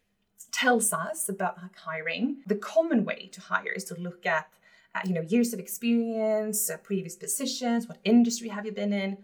tells 0.53 0.93
us 0.93 1.27
about 1.27 1.57
hiring, 1.75 2.37
the 2.47 2.55
common 2.55 3.03
way 3.03 3.29
to 3.33 3.41
hire 3.41 3.73
is 3.75 3.83
to 3.83 3.95
look 3.99 4.25
at 4.25 4.47
uh, 4.95 5.01
you 5.03 5.13
know 5.13 5.21
years 5.21 5.51
of 5.51 5.59
experience, 5.59 6.69
uh, 6.69 6.77
previous 6.77 7.17
positions, 7.17 7.85
what 7.85 7.97
industry 8.05 8.47
have 8.47 8.65
you 8.65 8.71
been 8.71 8.93
in. 8.93 9.17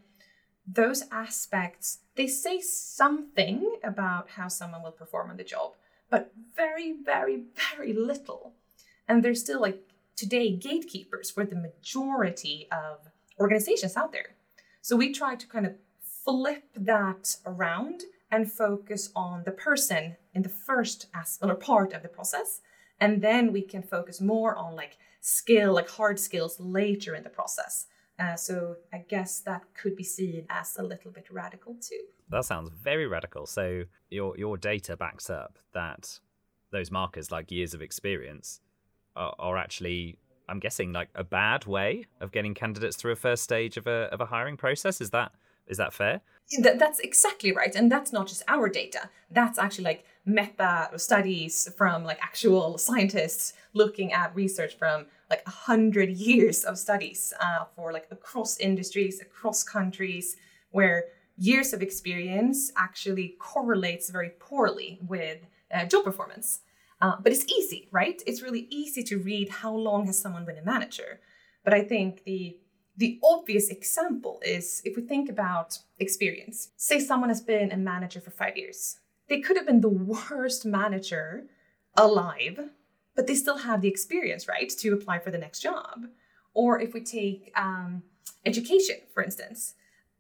Those 0.68 1.04
aspects 1.12 2.00
they 2.16 2.28
say 2.28 2.62
something 2.62 3.78
about 3.84 4.30
how 4.32 4.48
someone 4.48 4.82
will 4.82 4.92
perform 4.92 5.30
on 5.30 5.38
the 5.38 5.44
job, 5.44 5.74
but 6.10 6.32
very, 6.56 6.94
very, 7.04 7.44
very 7.76 7.94
little. 7.94 8.54
And 9.08 9.24
they're 9.24 9.36
still 9.36 9.62
like 9.62 9.82
today 10.16 10.56
gatekeepers 10.56 11.30
for 11.30 11.46
the 11.46 11.56
majority 11.56 12.68
of 12.72 13.00
organizations 13.40 13.98
out 13.98 14.14
there. 14.14 14.36
So 14.82 14.96
we 14.96 15.12
try 15.12 15.36
to 15.36 15.48
kind 15.48 15.66
of 15.66 15.76
flip 16.24 16.64
that 16.76 17.38
around 17.46 18.04
and 18.32 18.52
focus 18.52 19.12
on 19.16 19.44
the 19.44 19.52
person 19.52 20.16
in 20.34 20.42
the 20.42 20.50
first 20.50 21.08
aspect 21.14 21.52
or 21.52 21.56
part 21.56 21.94
of 21.94 22.02
the 22.02 22.08
process. 22.08 22.62
And 23.00 23.22
then 23.22 23.52
we 23.52 23.62
can 23.62 23.84
focus 23.84 24.22
more 24.22 24.56
on 24.56 24.76
like 24.76 24.98
skill, 25.22 25.74
like 25.74 25.90
hard 25.90 26.20
skills 26.20 26.60
later 26.60 27.14
in 27.14 27.24
the 27.24 27.30
process. 27.30 27.88
Uh, 28.18 28.36
so 28.36 28.78
I 28.94 29.00
guess 29.10 29.42
that 29.42 29.64
could 29.74 29.96
be 29.96 30.04
seen 30.04 30.46
as 30.50 30.78
a 30.78 30.84
little 30.84 31.12
bit 31.12 31.28
radical 31.30 31.76
too. 31.76 32.00
That 32.30 32.46
sounds 32.46 32.70
very 32.70 33.08
radical. 33.08 33.46
So 33.46 33.84
your 34.10 34.38
your 34.38 34.58
data 34.58 34.96
backs 34.96 35.30
up 35.30 35.60
that 35.74 36.20
those 36.72 36.92
markers 36.92 37.32
like 37.32 37.52
years 37.52 37.74
of 37.74 37.82
experience 37.82 38.62
are, 39.16 39.36
are 39.38 39.58
actually 39.58 40.18
I'm 40.48 40.60
guessing 40.60 40.94
like 40.94 41.10
a 41.16 41.24
bad 41.24 41.66
way 41.66 42.06
of 42.22 42.32
getting 42.32 42.54
candidates 42.54 42.96
through 42.96 43.14
a 43.14 43.16
first 43.18 43.44
stage 43.44 43.78
of 43.78 43.88
a 43.88 44.10
of 44.12 44.22
a 44.22 44.26
hiring 44.26 44.58
process. 44.58 45.02
Is 45.02 45.10
that 45.10 45.32
is 45.68 45.78
that 45.78 45.94
fair? 45.94 46.22
That's 46.60 47.00
exactly 47.00 47.52
right, 47.52 47.74
and 47.76 47.92
that's 47.92 48.14
not 48.14 48.28
just 48.28 48.44
our 48.48 48.70
data. 48.70 49.10
That's 49.32 49.58
actually 49.58 49.86
like 49.86 50.06
meta 50.26 50.90
studies 50.98 51.68
from 51.76 52.04
like 52.04 52.20
actual 52.22 52.78
scientists 52.78 53.54
looking 53.74 54.14
at 54.14 54.36
research 54.36 54.78
from 54.78 55.08
like 55.30 55.42
a 55.48 55.50
hundred 55.50 56.10
years 56.10 56.64
of 56.64 56.78
studies 56.78 57.34
uh, 57.40 57.66
for 57.76 57.92
like 57.92 58.08
across 58.12 58.60
industries, 58.60 59.20
across 59.22 59.64
countries, 59.64 60.38
where 60.70 61.06
years 61.38 61.74
of 61.74 61.82
experience 61.82 62.72
actually 62.78 63.36
correlates 63.40 64.10
very 64.10 64.32
poorly 64.40 65.00
with 65.02 65.40
uh, 65.74 65.86
job 65.86 66.04
performance. 66.04 66.62
Uh, 67.02 67.16
but 67.22 67.32
it's 67.32 67.46
easy, 67.52 67.90
right? 67.92 68.22
It's 68.26 68.42
really 68.42 68.68
easy 68.70 69.04
to 69.04 69.18
read 69.18 69.50
how 69.50 69.74
long 69.76 70.06
has 70.06 70.20
someone 70.20 70.46
been 70.46 70.58
a 70.58 70.64
manager. 70.64 71.20
But 71.64 71.74
I 71.74 71.84
think 71.84 72.24
the 72.24 72.58
the 72.98 73.20
obvious 73.24 73.70
example 73.70 74.42
is 74.46 74.82
if 74.86 74.96
we 74.96 75.02
think 75.02 75.30
about 75.30 75.80
experience. 76.00 76.70
Say 76.78 77.00
someone 77.00 77.30
has 77.30 77.42
been 77.42 77.72
a 77.72 77.78
manager 77.78 78.22
for 78.22 78.32
five 78.32 78.58
years. 78.58 79.00
They 79.28 79.42
could 79.42 79.58
have 79.58 79.66
been 79.66 79.82
the 79.82 79.90
worst 79.90 80.66
manager 80.66 81.46
alive, 81.98 82.70
but 83.16 83.28
they 83.28 83.36
still 83.36 83.58
have 83.58 83.82
the 83.82 83.88
experience, 83.88 84.48
right, 84.48 84.70
to 84.70 84.94
apply 84.94 85.20
for 85.20 85.32
the 85.32 85.38
next 85.38 85.62
job. 85.62 86.06
Or 86.54 86.80
if 86.80 86.94
we 86.94 87.02
take 87.02 87.52
um, 87.56 88.04
education, 88.46 88.98
for 89.14 89.24
instance, 89.24 89.76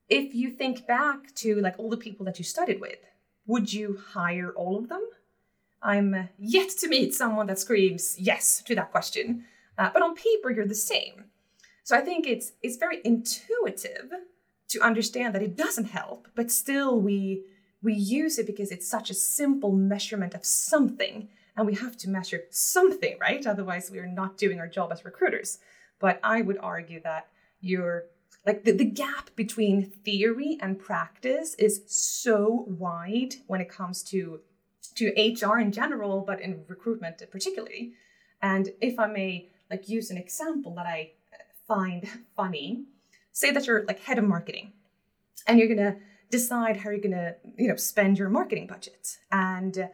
if 0.10 0.36
you 0.36 0.52
think 0.52 0.86
back 0.86 1.34
to 1.36 1.62
like 1.62 1.80
all 1.80 1.90
the 1.90 1.98
people 1.98 2.26
that 2.26 2.38
you 2.38 2.46
studied 2.46 2.82
with, 2.82 3.00
would 3.48 3.74
you 3.74 4.00
hire 4.14 4.52
all 4.52 4.78
of 4.78 4.90
them? 4.90 5.04
I'm 5.82 6.30
yet 6.38 6.70
to 6.80 6.88
meet 6.88 7.14
someone 7.14 7.48
that 7.48 7.60
screams 7.60 8.20
yes 8.20 8.62
to 8.64 8.76
that 8.76 8.92
question. 8.92 9.46
Uh, 9.78 9.90
but 9.94 10.02
on 10.02 10.16
paper, 10.16 10.50
you're 10.50 10.66
the 10.66 10.76
same. 10.76 11.26
So 11.86 11.96
I 11.96 12.02
think 12.02 12.26
it's 12.26 12.54
it's 12.64 12.78
very 12.78 13.00
intuitive 13.06 14.12
to 14.70 14.82
understand 14.82 15.36
that 15.36 15.44
it 15.44 15.56
doesn't 15.56 15.86
help, 15.86 16.28
but 16.36 16.52
still 16.52 17.00
we 17.00 17.46
we 17.84 17.94
use 17.94 18.40
it 18.40 18.48
because 18.48 18.72
it's 18.72 18.90
such 18.90 19.12
a 19.12 19.14
simple 19.14 19.72
measurement 19.72 20.34
of 20.34 20.44
something, 20.44 21.30
and 21.56 21.68
we 21.68 21.76
have 21.76 21.96
to 21.98 22.10
measure 22.10 22.46
something, 22.50 23.18
right? 23.22 23.46
Otherwise, 23.46 23.92
we 23.92 24.00
are 24.00 24.08
not 24.08 24.36
doing 24.36 24.60
our 24.60 24.68
job 24.68 24.92
as 24.92 25.06
recruiters. 25.06 25.60
But 26.00 26.20
I 26.24 26.42
would 26.42 26.58
argue 26.58 27.02
that 27.04 27.28
you're 27.62 28.06
like 28.48 28.64
the, 28.64 28.72
the 28.72 28.92
gap 29.04 29.30
between 29.36 29.86
theory 29.86 30.58
and 30.60 30.80
practice 30.80 31.54
is 31.56 31.84
so 31.86 32.66
wide 32.68 33.36
when 33.46 33.62
it 33.62 33.70
comes 33.70 34.02
to 34.06 34.40
to 34.96 35.14
HR 35.16 35.60
in 35.60 35.72
general, 35.72 36.24
but 36.26 36.42
in 36.42 36.64
recruitment 36.68 37.22
particularly. 37.30 37.94
And 38.42 38.72
if 38.82 38.98
I 38.98 39.06
may 39.06 39.52
like 39.70 39.88
use 39.88 40.10
an 40.10 40.18
example 40.18 40.74
that 40.76 40.88
I 40.88 41.12
find 41.68 42.08
funny, 42.36 42.86
say 43.32 43.52
that 43.52 43.68
you're 43.68 43.86
like 43.86 44.00
head 44.02 44.18
of 44.18 44.26
marketing 44.26 44.74
and 45.48 45.60
you're 45.60 45.68
gonna 45.68 45.98
decide 46.30 46.78
how 46.78 46.90
you're 46.90 47.00
going 47.00 47.12
to, 47.12 47.36
you 47.58 47.68
know, 47.68 47.76
spend 47.76 48.18
your 48.18 48.30
marketing 48.30 48.68
budget. 48.68 49.18
And 49.32 49.90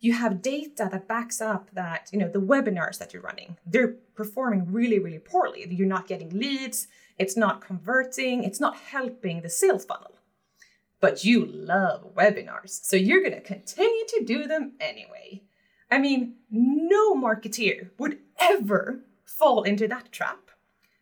you 0.00 0.12
have 0.12 0.42
data 0.42 0.88
that 0.90 1.08
backs 1.08 1.40
up 1.40 1.70
that, 1.72 2.08
you 2.12 2.18
know, 2.18 2.28
the 2.28 2.40
webinars 2.40 2.98
that 2.98 3.12
you're 3.12 3.22
running, 3.22 3.56
they're 3.66 3.94
performing 4.14 4.70
really, 4.70 4.98
really 4.98 5.18
poorly. 5.18 5.66
You're 5.70 5.86
not 5.86 6.06
getting 6.06 6.30
leads, 6.30 6.88
it's 7.18 7.36
not 7.36 7.60
converting, 7.60 8.44
it's 8.44 8.60
not 8.60 8.76
helping 8.76 9.40
the 9.40 9.48
sales 9.48 9.84
funnel. 9.84 10.12
But 11.00 11.24
you 11.24 11.44
love 11.46 12.14
webinars, 12.14 12.70
so 12.84 12.96
you're 12.96 13.20
going 13.20 13.34
to 13.34 13.40
continue 13.40 14.04
to 14.08 14.24
do 14.24 14.46
them 14.46 14.72
anyway. 14.80 15.42
I 15.90 15.98
mean, 15.98 16.36
no 16.50 17.14
marketeer 17.14 17.90
would 17.98 18.18
ever 18.38 19.00
fall 19.24 19.62
into 19.62 19.86
that 19.88 20.10
trap. 20.10 20.45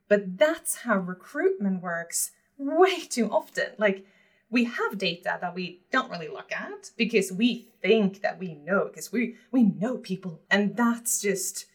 But 0.08 0.38
that's 0.38 0.78
how 0.78 0.99
recruitment 0.99 1.82
works 1.82 2.32
way 2.58 3.00
too 3.00 3.30
often. 3.30 3.70
Like, 3.78 4.06
we 4.54 4.64
have 4.64 4.99
data 4.99 5.37
that 5.40 5.54
we 5.54 5.80
don't 5.90 6.11
really 6.11 6.28
look 6.28 6.52
at 6.52 6.92
because 6.96 7.32
we 7.32 7.66
think 7.82 8.23
that 8.23 8.38
we 8.38 8.54
know 8.54 8.87
because 8.87 9.11
we 9.11 9.34
we 9.50 9.64
know 9.64 9.99
people 9.99 10.40
and 10.49 10.76
that's 10.76 11.20
just 11.20 11.66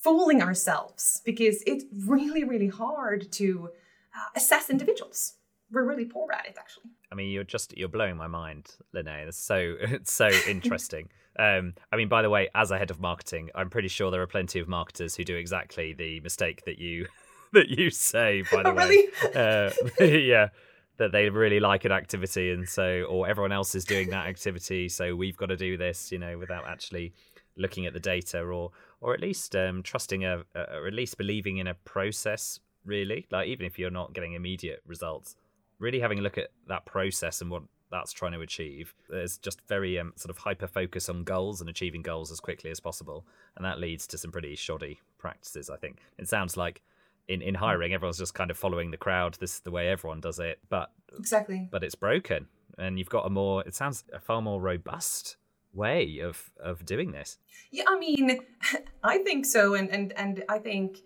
fooling 0.00 0.42
ourselves 0.42 1.20
because 1.26 1.62
it's 1.66 1.84
really 2.06 2.42
really 2.42 2.68
hard 2.68 3.30
to 3.30 3.68
uh, 4.16 4.28
assess 4.34 4.70
individuals 4.70 5.34
we're 5.70 5.84
really 5.84 6.06
poor 6.06 6.32
at 6.32 6.46
it 6.46 6.56
actually 6.58 6.90
i 7.12 7.14
mean 7.14 7.30
you're 7.30 7.44
just 7.44 7.76
you're 7.76 7.88
blowing 7.88 8.16
my 8.16 8.26
mind 8.26 8.76
Linnea. 8.94 9.26
it's 9.28 9.38
so 9.38 9.74
it's 9.78 10.12
so 10.22 10.28
interesting 10.48 11.10
um 11.38 11.74
i 11.92 11.96
mean 11.96 12.08
by 12.08 12.22
the 12.22 12.30
way 12.30 12.48
as 12.54 12.70
a 12.70 12.78
head 12.78 12.90
of 12.90 12.98
marketing 12.98 13.50
i'm 13.54 13.68
pretty 13.68 13.88
sure 13.88 14.10
there 14.10 14.22
are 14.22 14.26
plenty 14.26 14.58
of 14.58 14.68
marketers 14.68 15.16
who 15.16 15.24
do 15.24 15.36
exactly 15.36 15.92
the 15.92 16.20
mistake 16.20 16.64
that 16.64 16.78
you 16.78 17.06
that 17.52 17.68
you 17.68 17.90
say 17.90 18.42
by 18.52 18.62
the 18.62 18.70
oh, 18.70 18.74
way. 18.74 19.08
really? 19.34 19.34
uh, 19.34 19.70
yeah 20.04 20.48
that 20.98 21.12
they 21.12 21.28
really 21.28 21.60
like 21.60 21.84
an 21.84 21.92
activity 21.92 22.50
and 22.50 22.66
so 22.66 23.02
or 23.08 23.28
everyone 23.28 23.52
else 23.52 23.74
is 23.74 23.84
doing 23.84 24.08
that 24.08 24.26
activity 24.26 24.88
so 24.88 25.14
we've 25.14 25.36
got 25.36 25.46
to 25.46 25.56
do 25.56 25.76
this 25.76 26.10
you 26.10 26.18
know 26.18 26.38
without 26.38 26.66
actually 26.66 27.12
looking 27.56 27.86
at 27.86 27.92
the 27.92 28.00
data 28.00 28.40
or 28.40 28.70
or 29.00 29.14
at 29.14 29.20
least 29.20 29.54
um, 29.56 29.82
trusting 29.82 30.24
a, 30.24 30.42
a 30.54 30.60
or 30.76 30.86
at 30.86 30.94
least 30.94 31.18
believing 31.18 31.58
in 31.58 31.66
a 31.66 31.74
process 31.74 32.60
really. 32.84 33.26
Like 33.30 33.48
even 33.48 33.66
if 33.66 33.78
you're 33.78 33.90
not 33.90 34.14
getting 34.14 34.34
immediate 34.34 34.82
results 34.86 35.36
really 35.78 36.00
having 36.00 36.18
a 36.18 36.22
look 36.22 36.38
at 36.38 36.48
that 36.68 36.86
process 36.86 37.42
and 37.42 37.50
what 37.50 37.62
that's 37.90 38.12
trying 38.12 38.32
to 38.32 38.40
achieve 38.40 38.94
there's 39.10 39.36
just 39.36 39.60
very 39.68 39.98
um, 39.98 40.12
sort 40.16 40.30
of 40.30 40.38
hyper 40.38 40.66
focus 40.66 41.08
on 41.08 41.22
goals 41.22 41.60
and 41.60 41.68
achieving 41.68 42.02
goals 42.02 42.32
as 42.32 42.40
quickly 42.40 42.70
as 42.70 42.80
possible. 42.80 43.26
And 43.56 43.64
that 43.64 43.78
leads 43.78 44.06
to 44.08 44.18
some 44.18 44.32
pretty 44.32 44.54
shoddy 44.56 45.00
practices 45.18 45.70
i 45.70 45.76
think. 45.76 45.98
It 46.18 46.28
sounds 46.28 46.56
like 46.56 46.82
in, 47.28 47.42
in 47.42 47.54
hiring, 47.54 47.92
everyone's 47.92 48.18
just 48.18 48.34
kind 48.34 48.50
of 48.50 48.58
following 48.58 48.90
the 48.90 48.96
crowd. 48.96 49.36
This 49.40 49.54
is 49.54 49.60
the 49.60 49.70
way 49.70 49.88
everyone 49.88 50.20
does 50.20 50.38
it, 50.38 50.60
but 50.68 50.92
exactly. 51.18 51.68
But 51.70 51.82
it's 51.82 51.94
broken, 51.94 52.46
and 52.78 52.98
you've 52.98 53.08
got 53.08 53.26
a 53.26 53.30
more. 53.30 53.62
It 53.66 53.74
sounds 53.74 54.04
a 54.12 54.20
far 54.20 54.42
more 54.42 54.60
robust 54.60 55.36
way 55.72 56.20
of 56.20 56.50
of 56.62 56.84
doing 56.84 57.12
this. 57.12 57.38
Yeah, 57.70 57.84
I 57.88 57.98
mean, 57.98 58.38
I 59.04 59.18
think 59.18 59.44
so, 59.46 59.74
and 59.74 59.90
and 59.90 60.12
and 60.14 60.44
I 60.48 60.58
think 60.58 60.98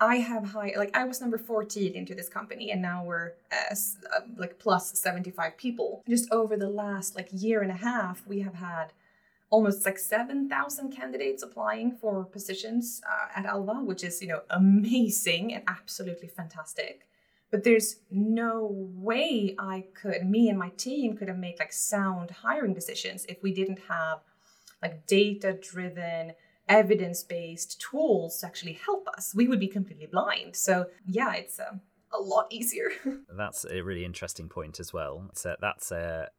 I 0.00 0.16
have 0.16 0.50
high. 0.50 0.74
Like 0.76 0.96
I 0.96 1.04
was 1.04 1.20
number 1.20 1.38
fourteen 1.38 1.94
into 1.94 2.14
this 2.14 2.28
company, 2.28 2.70
and 2.70 2.82
now 2.82 3.04
we're 3.04 3.32
uh, 3.52 3.74
like 4.36 4.58
plus 4.58 4.98
seventy 4.98 5.30
five 5.30 5.56
people. 5.56 6.02
Just 6.08 6.30
over 6.32 6.56
the 6.56 6.68
last 6.68 7.14
like 7.16 7.28
year 7.32 7.62
and 7.62 7.70
a 7.70 7.76
half, 7.76 8.26
we 8.26 8.40
have 8.40 8.54
had 8.54 8.92
almost 9.54 9.86
like 9.86 9.98
7,000 10.00 10.90
candidates 10.90 11.44
applying 11.44 11.92
for 11.92 12.24
positions 12.24 13.00
uh, 13.08 13.38
at 13.38 13.46
Alva, 13.46 13.74
which 13.84 14.02
is, 14.02 14.20
you 14.20 14.26
know, 14.26 14.40
amazing 14.50 15.54
and 15.54 15.62
absolutely 15.68 16.26
fantastic. 16.26 17.06
But 17.52 17.62
there's 17.62 18.00
no 18.10 18.68
way 18.72 19.54
I 19.56 19.84
could, 19.94 20.28
me 20.28 20.48
and 20.48 20.58
my 20.58 20.70
team 20.70 21.16
could 21.16 21.28
have 21.28 21.38
made 21.38 21.60
like 21.60 21.72
sound 21.72 22.32
hiring 22.32 22.74
decisions 22.74 23.26
if 23.28 23.44
we 23.44 23.54
didn't 23.54 23.78
have 23.88 24.18
like 24.82 25.06
data 25.06 25.56
driven, 25.62 26.32
evidence 26.68 27.22
based 27.22 27.80
tools 27.80 28.40
to 28.40 28.46
actually 28.46 28.72
help 28.72 29.06
us. 29.16 29.36
We 29.36 29.46
would 29.46 29.60
be 29.60 29.68
completely 29.68 30.08
blind. 30.10 30.56
So, 30.56 30.86
yeah, 31.06 31.32
it's 31.34 31.60
um, 31.60 31.80
a 32.12 32.20
lot 32.20 32.48
easier. 32.50 32.90
that's 33.36 33.64
a 33.64 33.82
really 33.82 34.04
interesting 34.04 34.48
point 34.48 34.80
as 34.80 34.92
well. 34.92 35.30
So 35.34 35.54
that's 35.60 35.92
a 35.92 36.30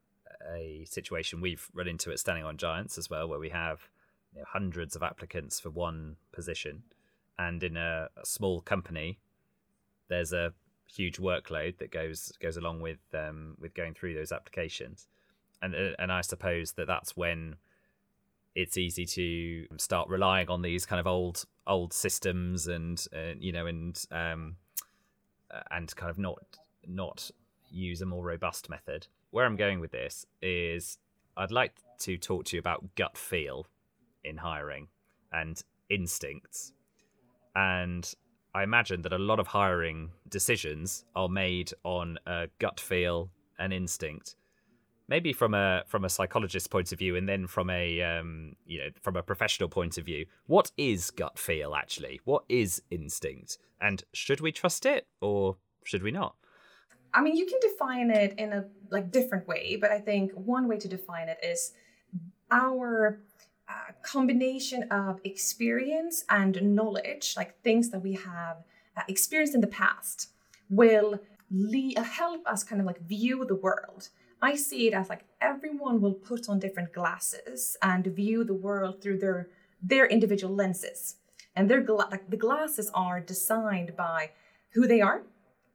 a 0.54 0.86
situation 0.86 1.42
we've 1.42 1.70
run 1.74 1.88
into 1.88 2.12
at 2.12 2.20
Standing 2.20 2.44
on 2.44 2.58
Giants 2.58 2.98
as 2.98 3.10
well, 3.10 3.28
where 3.28 3.40
we 3.40 3.50
have 3.50 3.90
you 4.34 4.40
know, 4.40 4.46
hundreds 4.48 4.96
of 4.96 5.04
applicants 5.04 5.60
for 5.60 5.70
one 5.70 6.18
position, 6.32 6.84
and 7.38 7.64
in 7.64 7.78
a, 7.78 8.10
a, 8.18 8.26
small 8.26 8.62
company, 8.62 9.20
there's 10.08 10.34
a 10.34 10.54
huge 10.88 11.18
workload 11.18 11.78
that 11.78 11.92
goes 11.92 12.32
goes 12.40 12.58
along 12.58 12.82
with 12.82 13.00
um, 13.14 13.56
with 13.60 13.74
going 13.74 13.94
through 13.94 14.14
those 14.14 14.32
applications, 14.32 15.08
and 15.62 15.76
uh, 15.76 15.96
and 16.00 16.12
I 16.12 16.22
suppose 16.22 16.74
that 16.74 16.88
that's 16.88 17.16
when 17.16 17.56
it's 18.56 18.78
easy 18.78 19.06
to 19.06 19.68
start 19.78 20.08
relying 20.10 20.50
on 20.50 20.62
these 20.62 20.86
kind 20.86 21.00
of 21.00 21.08
old 21.08 21.46
old 21.68 21.94
systems 21.94 22.68
and 22.68 23.06
uh, 23.14 23.34
you 23.38 23.52
know 23.52 23.66
and 23.66 24.04
um, 24.12 24.56
and 25.72 25.94
kind 25.96 26.10
of 26.10 26.18
not 26.18 26.40
not 26.88 27.30
use 27.70 28.02
a 28.02 28.06
more 28.06 28.24
robust 28.24 28.70
method 28.70 29.08
where 29.36 29.46
I'm 29.46 29.58
going 29.58 29.82
with 29.82 29.92
this 29.92 30.26
is 30.42 30.98
I'd 31.36 31.52
like 31.52 31.74
to 32.00 32.18
talk 32.18 32.46
to 32.46 32.56
you 32.56 32.60
about 32.62 32.96
gut 32.96 33.18
feel 33.18 33.68
in 34.24 34.38
hiring 34.38 34.88
and 35.34 35.62
instincts. 35.90 36.72
And 37.54 38.10
I 38.54 38.64
imagine 38.64 39.02
that 39.02 39.12
a 39.12 39.18
lot 39.18 39.42
of 39.42 39.48
hiring 39.48 40.12
decisions 40.30 41.04
are 41.18 41.28
made 41.28 41.74
on 41.84 42.18
a 42.26 42.48
gut 42.60 42.80
feel 42.80 43.30
and 43.60 43.74
instinct. 43.74 44.38
Maybe 45.10 45.34
from 45.34 45.54
a 45.54 45.84
from 45.86 46.06
a 46.06 46.10
psychologist's 46.10 46.70
point 46.70 46.94
of 46.94 47.00
view, 47.00 47.18
and 47.18 47.28
then 47.28 47.46
from 47.46 47.70
a 47.70 48.02
um, 48.04 48.56
you 48.66 48.80
know 48.80 48.90
from 49.02 49.18
a 49.18 49.22
professional 49.22 49.68
point 49.68 49.98
of 49.98 50.06
view, 50.06 50.28
what 50.48 50.72
is 50.78 51.12
gut 51.12 51.38
feel 51.38 51.76
actually? 51.76 52.22
What 52.24 52.46
is 52.48 52.82
instinct, 52.90 53.58
and 53.82 54.02
should 54.14 54.40
we 54.40 54.54
trust 54.54 54.86
it 54.86 55.08
or 55.20 55.58
should 55.84 56.04
we 56.04 56.12
not? 56.12 56.36
I 57.16 57.22
mean, 57.22 57.38
you 57.38 57.46
can 57.46 57.60
define 57.62 58.12
it 58.12 58.36
in 58.38 58.52
a 58.52 58.66
like 58.92 59.10
different 59.10 59.48
way, 59.48 59.78
but 59.80 59.90
I 59.90 60.00
think 60.00 60.34
one 60.34 60.68
way 60.68 60.78
to 60.78 60.88
define 60.88 61.30
it 61.30 61.40
is 61.42 61.72
our 62.52 63.22
uh, 63.70 63.94
combination 64.04 64.84
of 64.92 65.22
experience 65.24 66.26
and 66.30 66.62
knowledge, 66.76 67.34
like 67.38 67.62
things 67.62 67.90
that 67.92 68.02
we 68.02 68.14
have 68.14 68.58
uh, 68.98 69.02
experienced 69.08 69.56
in 69.56 69.62
the 69.62 69.68
past, 69.68 70.30
will 70.70 71.20
le- 71.50 72.04
help 72.04 72.46
us 72.46 72.64
kind 72.64 72.82
of 72.82 72.86
like 72.86 73.00
view 73.02 73.46
the 73.46 73.56
world. 73.56 74.10
I 74.42 74.56
see 74.56 74.88
it 74.88 74.94
as 74.94 75.08
like 75.08 75.24
everyone 75.40 76.02
will 76.02 76.14
put 76.14 76.50
on 76.50 76.60
different 76.60 76.94
glasses 76.94 77.78
and 77.82 78.06
view 78.06 78.44
the 78.44 78.54
world 78.54 79.02
through 79.02 79.20
their 79.20 79.48
their 79.82 80.06
individual 80.06 80.54
lenses, 80.54 81.16
and 81.56 81.70
their 81.70 81.82
gla- 81.82 82.10
like 82.12 82.30
the 82.30 82.38
glasses 82.38 82.92
are 82.94 83.20
designed 83.22 83.96
by 83.96 84.32
who 84.74 84.86
they 84.86 85.00
are 85.00 85.24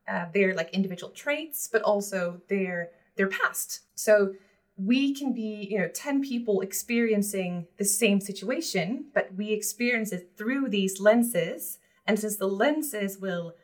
uh, 0.08 0.26
their 0.32 0.54
like 0.54 0.70
individual 0.70 1.12
traits, 1.12 1.68
but 1.70 1.82
also 1.82 2.40
their 2.48 2.90
their 3.16 3.28
past. 3.28 3.80
So 3.94 4.34
we 4.76 5.14
can 5.14 5.34
be, 5.34 5.68
you 5.70 5.78
know, 5.78 5.88
10 5.88 6.22
people 6.22 6.62
experiencing 6.62 7.66
the 7.76 7.84
same 7.84 8.20
situation, 8.20 9.06
but 9.12 9.34
we 9.36 9.52
experience 9.52 10.10
it 10.10 10.30
through 10.38 10.68
these 10.70 11.00
lenses. 11.00 11.78
And 12.06 12.18
since 12.18 12.36
the 12.36 12.46
lenses 12.46 13.18
will 13.18 13.54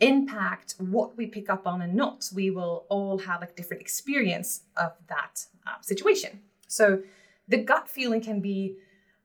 impact 0.00 0.74
what 0.78 1.16
we 1.16 1.26
pick 1.26 1.50
up 1.50 1.66
on 1.66 1.82
and 1.82 1.94
not, 1.94 2.30
we 2.34 2.50
will 2.50 2.86
all 2.88 3.18
have 3.18 3.42
like 3.42 3.56
different 3.56 3.82
experience 3.82 4.62
of 4.76 4.92
that 5.08 5.44
uh, 5.66 5.80
situation. 5.82 6.40
So 6.66 7.02
the 7.46 7.58
gut 7.58 7.88
feeling 7.88 8.22
can 8.22 8.40
be, 8.40 8.76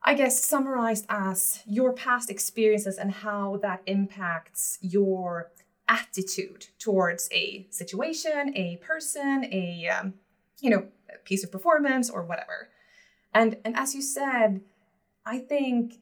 I 0.04 0.16
guess, 0.16 0.44
summarized 0.44 1.06
as 1.10 1.64
your 1.66 1.94
past 1.94 2.30
experiences 2.30 2.98
and 2.98 3.12
how 3.12 3.58
that 3.62 3.82
impacts 3.86 4.78
your 4.82 5.52
attitude 5.90 6.68
towards 6.78 7.28
a 7.34 7.68
situation, 7.72 8.56
a 8.56 8.78
person, 8.78 9.46
a 9.52 9.90
um, 9.90 10.14
you 10.62 10.70
know 10.70 10.88
piece 11.26 11.44
of 11.44 11.52
performance 11.52 12.10
or 12.10 12.24
whatever. 12.24 12.70
And 13.34 13.58
and 13.66 13.76
as 13.76 13.96
you 13.96 14.02
said, 14.02 14.62
I 15.26 15.40
think 15.40 15.96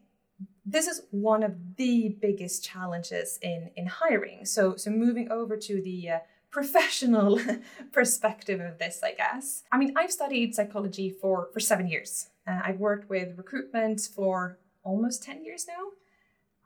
this 0.66 0.88
is 0.88 1.02
one 1.12 1.44
of 1.44 1.78
the 1.78 2.18
biggest 2.22 2.64
challenges 2.64 3.40
in 3.42 3.72
in 3.76 3.88
hiring. 3.88 4.46
So 4.46 4.76
so 4.76 4.92
moving 4.92 5.32
over 5.32 5.58
to 5.58 5.82
the 5.82 6.10
uh, 6.10 6.20
professional 6.52 7.40
perspective 7.92 8.60
of 8.60 8.78
this, 8.78 9.02
I 9.04 9.14
guess. 9.14 9.64
I 9.72 9.78
mean, 9.78 9.94
I've 9.96 10.12
studied 10.12 10.54
psychology 10.54 11.10
for 11.10 11.50
for 11.54 11.60
seven 11.62 11.88
years. 11.88 12.30
Uh, 12.46 12.60
I've 12.64 12.80
worked 12.80 13.10
with 13.10 13.38
recruitment 13.38 14.02
for 14.02 14.60
almost 14.84 15.24
ten 15.24 15.46
years 15.46 15.66
now. 15.68 15.92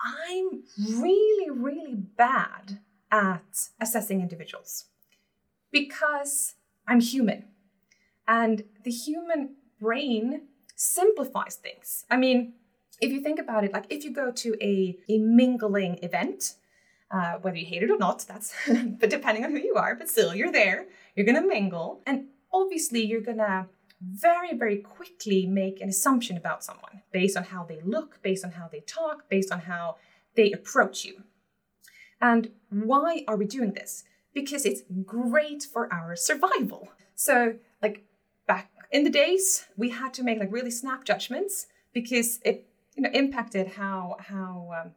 I'm 0.04 0.64
really, 1.00 1.52
really 1.52 1.94
bad 1.94 2.80
at 3.12 3.70
assessing 3.80 4.22
individuals 4.22 4.86
because 5.72 6.56
I'm 6.88 7.00
human. 7.00 7.46
And 8.28 8.64
the 8.84 8.92
human 8.92 9.56
brain 9.80 10.44
simplifies 10.76 11.56
things. 11.56 12.06
I 12.10 12.18
mean, 12.18 12.54
if 13.02 13.12
you 13.12 13.22
think 13.22 13.40
about 13.40 13.64
it, 13.64 13.74
like 13.74 13.86
if 13.90 14.04
you 14.04 14.12
go 14.12 14.32
to 14.32 14.56
a, 14.62 14.98
a 15.10 15.18
mingling 15.18 16.00
event, 16.04 16.56
uh, 17.10 17.34
whether 17.42 17.58
you 17.58 17.66
hate 17.66 17.84
it 17.84 17.92
or 17.92 17.98
not, 17.98 18.26
that's 18.28 18.54
but 19.00 19.10
depending 19.10 19.44
on 19.44 19.52
who 19.52 19.60
you 19.60 19.76
are, 19.76 19.96
but 19.96 20.10
still 20.10 20.34
you're 20.34 20.52
there, 20.52 20.86
you're 21.16 21.26
gonna 21.26 21.46
mingle. 21.46 22.02
And 22.06 22.28
obviously 22.54 23.06
you're 23.06 23.22
gonna 23.22 23.68
very, 24.02 24.56
very 24.56 24.78
quickly 24.78 25.46
make 25.46 25.82
an 25.82 25.90
assumption 25.90 26.38
about 26.38 26.64
someone 26.64 27.02
based 27.12 27.38
on 27.38 27.44
how 27.44 27.64
they 27.64 27.82
look, 27.84 28.22
based 28.22 28.44
on 28.44 28.52
how 28.52 28.68
they 28.72 28.80
talk, 28.82 29.30
based 29.30 29.52
on 29.52 29.62
how 29.62 29.98
they 30.36 30.52
approach 30.52 31.06
you. 31.06 31.24
And 32.22 32.52
why 32.70 33.24
are 33.28 33.36
we 33.36 33.46
doing 33.46 33.74
this? 33.74 34.04
Because 34.34 34.66
it's 34.66 34.84
great 35.06 35.64
for 35.64 35.92
our 35.92 36.16
survival. 36.16 36.90
So, 37.16 37.56
like 37.82 38.06
back 38.48 38.72
in 38.92 39.04
the 39.04 39.10
days, 39.10 39.66
we 39.76 39.90
had 39.90 40.14
to 40.16 40.24
make 40.24 40.40
like 40.40 40.52
really 40.52 40.72
snap 40.72 41.04
judgments 41.04 41.68
because 41.94 42.40
it 42.46 42.68
you 42.96 43.04
know 43.04 43.10
impacted 43.14 43.68
how 43.68 44.18
how 44.20 44.70
um, 44.80 44.92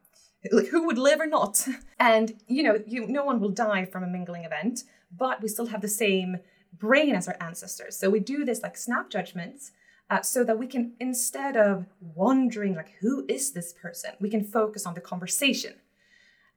like 0.51 0.67
who 0.67 0.85
would 0.85 0.97
live 0.97 1.19
or 1.19 1.27
not. 1.27 1.67
And 1.99 2.35
you 2.47 2.61
know, 2.63 2.83
you 2.85 3.07
no 3.07 3.25
one 3.25 3.39
will 3.39 3.49
die 3.49 3.85
from 3.85 4.03
a 4.03 4.07
mingling 4.07 4.43
event, 4.43 4.83
but 5.11 5.41
we 5.41 5.47
still 5.47 5.67
have 5.67 5.81
the 5.81 5.87
same 5.87 6.37
brain 6.77 7.15
as 7.15 7.27
our 7.27 7.37
ancestors. 7.39 7.97
So 7.97 8.09
we 8.09 8.19
do 8.19 8.45
this 8.45 8.61
like 8.61 8.77
snap 8.77 9.09
judgments 9.09 9.71
uh, 10.09 10.21
so 10.21 10.43
that 10.43 10.59
we 10.59 10.67
can 10.67 10.93
instead 10.99 11.57
of 11.57 11.85
wondering 11.99 12.75
like 12.75 12.91
who 12.99 13.25
is 13.27 13.51
this 13.51 13.73
person, 13.73 14.11
we 14.19 14.29
can 14.29 14.43
focus 14.43 14.85
on 14.85 14.93
the 14.93 15.01
conversation. 15.01 15.75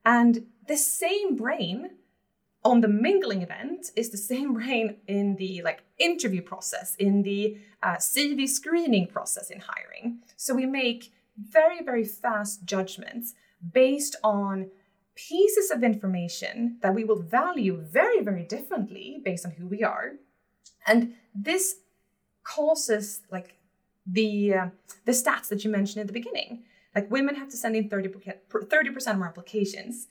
And 0.04 0.46
the 0.68 0.76
same 0.76 1.36
brain 1.36 1.90
on 2.64 2.80
the 2.80 2.88
mingling 2.88 3.42
event 3.42 3.90
is 3.96 4.10
the 4.10 4.16
same 4.16 4.54
brain 4.54 4.96
in 5.06 5.36
the 5.36 5.62
like 5.62 5.82
interview 5.98 6.42
process, 6.42 6.94
in 6.96 7.22
the 7.22 7.56
uh, 7.82 7.96
CV 7.96 8.48
screening 8.48 9.06
process 9.06 9.50
in 9.50 9.60
hiring. 9.60 10.20
So 10.36 10.54
we 10.54 10.66
make 10.66 11.12
very 11.36 11.82
very 11.82 12.04
fast 12.04 12.64
judgments 12.64 13.34
based 13.72 14.16
on 14.22 14.70
pieces 15.14 15.70
of 15.72 15.82
information 15.82 16.78
that 16.80 16.94
we 16.94 17.04
will 17.04 17.20
value 17.20 17.76
very, 17.76 18.22
very 18.22 18.44
differently 18.44 19.20
based 19.24 19.44
on 19.44 19.52
who 19.52 19.66
we 19.66 19.82
are. 19.82 20.12
And 20.86 21.14
this 21.34 21.76
causes 22.44 23.22
like 23.30 23.56
the 24.06 24.54
uh, 24.54 24.66
the 25.04 25.12
stats 25.12 25.48
that 25.48 25.64
you 25.64 25.70
mentioned 25.70 26.00
at 26.00 26.06
the 26.06 26.12
beginning. 26.12 26.64
Like 26.94 27.10
women 27.10 27.34
have 27.34 27.48
to 27.50 27.56
send 27.56 27.76
in 27.76 27.88
30% 27.88 28.34
30 28.70 28.90
percent 28.90 29.18
more 29.18 29.28
applications 29.28 30.08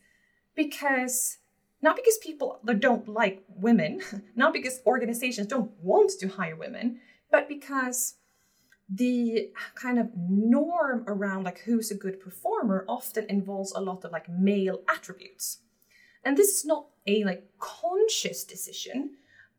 because 0.58 1.38
not 1.82 1.96
because 1.96 2.18
people 2.18 2.60
don't 2.80 3.08
like 3.08 3.44
women, 3.48 4.02
not 4.36 4.52
because 4.52 4.82
organizations 4.86 5.48
don't 5.48 5.72
want 5.82 6.12
to 6.20 6.28
hire 6.28 6.58
women, 6.58 7.00
but 7.32 7.48
because 7.48 8.16
the 8.90 9.52
kind 9.76 10.00
of 10.00 10.10
norm 10.16 11.06
around 11.08 11.44
like 11.46 11.60
who's 11.60 11.92
a 11.92 11.96
good 11.96 12.20
performer 12.20 12.84
often 12.90 13.26
involves 13.30 13.72
a 13.74 13.80
lot 13.80 14.04
of 14.04 14.12
like 14.12 14.28
male 14.28 14.82
attributes. 14.90 15.60
And 16.26 16.36
this 16.36 16.50
is 16.50 16.66
not 16.66 16.88
a 17.06 17.24
like 17.24 17.46
conscious 17.60 18.44
decision 18.44 19.12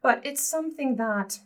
but 0.02 0.20
it's 0.24 0.42
something 0.42 0.96
that 0.96 1.40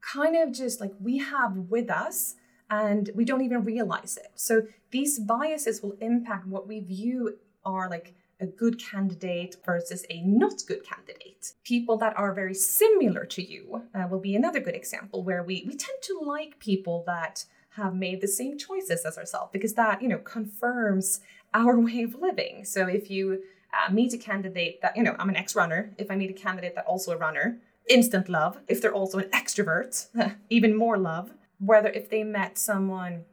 kind 0.00 0.36
of 0.36 0.52
just 0.52 0.80
like 0.80 0.92
we 1.00 1.18
have 1.18 1.56
with 1.56 1.90
us 1.90 2.34
and 2.70 3.10
we 3.14 3.24
don't 3.24 3.42
even 3.42 3.64
realize 3.64 4.16
it. 4.16 4.32
So 4.34 4.62
these 4.90 5.18
biases 5.18 5.82
will 5.82 5.96
impact 6.00 6.46
what 6.46 6.66
we 6.66 6.80
view 6.80 7.38
are 7.64 7.88
like 7.88 8.14
a 8.42 8.46
good 8.46 8.78
candidate 8.78 9.56
versus 9.64 10.04
a 10.10 10.20
not 10.22 10.62
good 10.66 10.84
candidate. 10.84 11.52
People 11.62 11.96
that 11.98 12.18
are 12.18 12.34
very 12.34 12.54
similar 12.54 13.24
to 13.24 13.42
you 13.42 13.84
uh, 13.94 14.06
will 14.10 14.18
be 14.18 14.34
another 14.34 14.60
good 14.60 14.74
example 14.74 15.22
where 15.22 15.42
we, 15.42 15.64
we 15.66 15.76
tend 15.76 15.98
to 16.02 16.18
like 16.20 16.58
people 16.58 17.04
that 17.06 17.44
have 17.76 17.94
made 17.94 18.20
the 18.20 18.28
same 18.28 18.58
choices 18.58 19.04
as 19.04 19.16
ourselves 19.16 19.50
because 19.52 19.74
that, 19.74 20.02
you 20.02 20.08
know, 20.08 20.18
confirms 20.18 21.20
our 21.54 21.78
way 21.86 22.02
of 22.02 22.16
living. 22.16 22.64
So 22.64 22.86
if 22.86 23.10
you 23.10 23.42
uh, 23.72 23.92
meet 23.92 24.12
a 24.12 24.18
candidate 24.18 24.82
that, 24.82 24.96
you 24.96 25.04
know, 25.04 25.14
I'm 25.18 25.28
an 25.28 25.36
ex 25.36 25.54
runner, 25.54 25.94
if 25.96 26.10
I 26.10 26.16
meet 26.16 26.30
a 26.30 26.34
candidate 26.34 26.74
that 26.74 26.84
also 26.84 27.12
a 27.12 27.16
runner, 27.16 27.58
instant 27.88 28.28
love. 28.28 28.58
If 28.68 28.82
they're 28.82 28.92
also 28.92 29.18
an 29.18 29.30
extrovert, 29.30 30.06
even 30.50 30.76
more 30.76 30.98
love. 30.98 31.32
Whether 31.58 31.88
if 31.90 32.10
they 32.10 32.24
met 32.24 32.58
someone, 32.58 33.24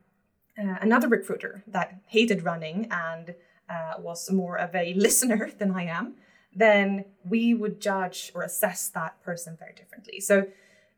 uh, 0.57 0.75
another 0.81 1.07
recruiter 1.07 1.63
that 1.67 1.99
hated 2.05 2.43
running 2.43 2.87
and 2.91 3.33
uh, 3.69 3.93
was 3.99 4.31
more 4.31 4.57
of 4.57 4.75
a 4.75 4.93
listener 5.05 5.51
than 5.57 5.71
I 5.71 5.85
am, 5.85 6.15
then 6.55 7.05
we 7.23 7.53
would 7.53 7.79
judge 7.79 8.31
or 8.33 8.41
assess 8.41 8.89
that 8.89 9.21
person 9.23 9.55
very 9.59 9.73
differently. 9.73 10.19
So 10.19 10.47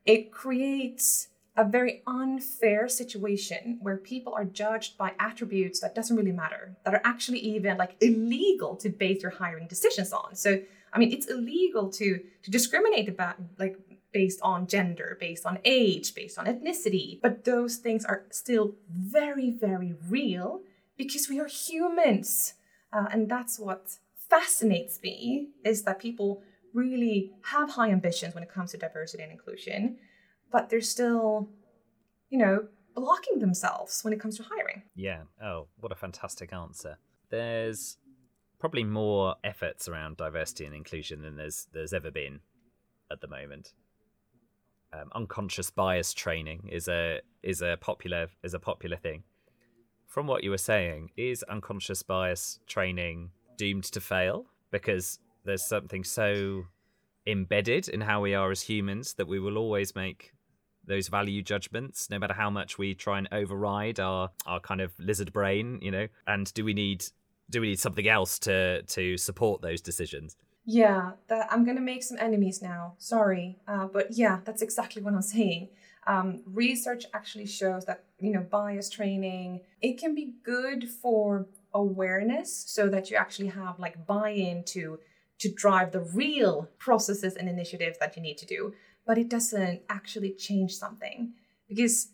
it 0.06 0.32
creates 0.32 1.28
a 1.56 1.64
very 1.64 2.02
unfair 2.06 2.88
situation 2.88 3.78
where 3.82 3.96
people 3.98 4.32
are 4.32 4.44
judged 4.44 4.96
by 4.96 5.12
attributes 5.18 5.80
that 5.80 5.94
doesn't 5.94 6.16
really 6.16 6.32
matter 6.32 6.74
that 6.84 6.94
are 6.94 7.00
actually 7.04 7.38
even 7.38 7.76
like 7.76 7.94
illegal 8.00 8.74
to 8.76 8.88
base 8.88 9.22
your 9.22 9.32
hiring 9.32 9.66
decisions 9.66 10.12
on 10.12 10.34
so 10.34 10.60
i 10.94 10.98
mean 10.98 11.12
it's 11.12 11.26
illegal 11.26 11.90
to 11.90 12.20
to 12.42 12.50
discriminate 12.50 13.08
about 13.08 13.36
like 13.58 13.78
based 14.12 14.40
on 14.42 14.66
gender 14.66 15.16
based 15.20 15.44
on 15.44 15.58
age 15.64 16.14
based 16.14 16.38
on 16.38 16.46
ethnicity 16.46 17.20
but 17.20 17.44
those 17.44 17.76
things 17.76 18.04
are 18.04 18.24
still 18.30 18.74
very 18.90 19.50
very 19.50 19.94
real 20.08 20.62
because 20.96 21.28
we 21.28 21.38
are 21.38 21.48
humans 21.48 22.54
uh, 22.92 23.06
and 23.10 23.28
that's 23.28 23.58
what 23.58 23.96
fascinates 24.28 25.00
me 25.02 25.48
is 25.64 25.82
that 25.82 25.98
people 25.98 26.42
really 26.74 27.32
have 27.44 27.70
high 27.70 27.90
ambitions 27.90 28.34
when 28.34 28.42
it 28.42 28.50
comes 28.50 28.70
to 28.72 28.78
diversity 28.78 29.22
and 29.22 29.32
inclusion, 29.32 29.98
but 30.50 30.70
they're 30.70 30.80
still, 30.80 31.48
you 32.30 32.38
know, 32.38 32.66
blocking 32.94 33.38
themselves 33.38 34.02
when 34.02 34.12
it 34.12 34.20
comes 34.20 34.36
to 34.36 34.42
hiring. 34.42 34.82
Yeah. 34.94 35.22
Oh, 35.42 35.68
what 35.80 35.92
a 35.92 35.94
fantastic 35.94 36.52
answer. 36.52 36.98
There's 37.30 37.96
probably 38.58 38.84
more 38.84 39.34
efforts 39.42 39.88
around 39.88 40.16
diversity 40.16 40.64
and 40.64 40.74
inclusion 40.74 41.22
than 41.22 41.36
there's 41.36 41.66
there's 41.72 41.92
ever 41.92 42.10
been 42.10 42.40
at 43.10 43.20
the 43.20 43.28
moment. 43.28 43.72
Um, 44.92 45.08
unconscious 45.14 45.70
bias 45.70 46.12
training 46.12 46.68
is 46.70 46.86
a 46.86 47.20
is 47.42 47.62
a 47.62 47.78
popular 47.80 48.28
is 48.42 48.54
a 48.54 48.58
popular 48.58 48.96
thing 48.96 49.24
from 50.12 50.26
what 50.26 50.44
you 50.44 50.50
were 50.50 50.58
saying, 50.58 51.10
is 51.16 51.42
unconscious 51.44 52.02
bias 52.02 52.60
training 52.66 53.30
doomed 53.56 53.84
to 53.84 53.98
fail? 53.98 54.44
Because 54.70 55.18
there's 55.46 55.66
something 55.66 56.04
so 56.04 56.64
embedded 57.26 57.88
in 57.88 58.02
how 58.02 58.20
we 58.20 58.34
are 58.34 58.50
as 58.50 58.60
humans 58.60 59.14
that 59.14 59.26
we 59.26 59.40
will 59.40 59.56
always 59.56 59.94
make 59.94 60.34
those 60.84 61.08
value 61.08 61.40
judgments 61.40 62.10
no 62.10 62.18
matter 62.18 62.34
how 62.34 62.50
much 62.50 62.76
we 62.76 62.94
try 62.94 63.16
and 63.16 63.28
override 63.32 64.00
our 64.00 64.28
our 64.44 64.58
kind 64.60 64.80
of 64.80 64.92
lizard 64.98 65.32
brain 65.32 65.78
you 65.80 65.90
know? 65.90 66.08
And 66.26 66.52
do 66.52 66.62
we 66.64 66.74
need 66.74 67.04
do 67.48 67.60
we 67.62 67.68
need 67.68 67.80
something 67.80 68.06
else 68.06 68.38
to 68.40 68.82
to 68.82 69.16
support 69.16 69.62
those 69.62 69.80
decisions? 69.80 70.36
Yeah 70.66 71.12
that 71.28 71.46
i'm 71.50 71.64
gonna 71.64 71.80
make 71.80 72.02
some 72.02 72.18
enemies 72.20 72.60
now. 72.60 72.96
Sorry. 72.98 73.60
Uh, 73.66 73.86
but 73.86 74.08
yeah 74.12 74.40
that's 74.44 74.60
exactly 74.60 75.00
what 75.00 75.14
i'm 75.14 75.22
saying 75.22 75.68
um, 76.06 76.42
research 76.46 77.04
actually 77.14 77.46
shows 77.46 77.84
that 77.84 78.04
you 78.18 78.32
know 78.32 78.40
bias 78.40 78.90
training 78.90 79.60
it 79.80 79.98
can 79.98 80.14
be 80.14 80.34
good 80.42 80.88
for 80.88 81.46
awareness 81.74 82.64
so 82.66 82.88
that 82.88 83.10
you 83.10 83.16
actually 83.16 83.48
have 83.48 83.78
like 83.78 84.06
buy-in 84.06 84.64
to 84.64 84.98
to 85.38 85.52
drive 85.52 85.90
the 85.90 86.00
real 86.00 86.68
processes 86.78 87.34
and 87.34 87.48
initiatives 87.48 87.98
that 87.98 88.16
you 88.16 88.22
need 88.22 88.38
to 88.38 88.46
do. 88.46 88.72
But 89.04 89.18
it 89.18 89.28
doesn't 89.28 89.82
actually 89.88 90.34
change 90.34 90.76
something 90.76 91.32
because 91.68 92.10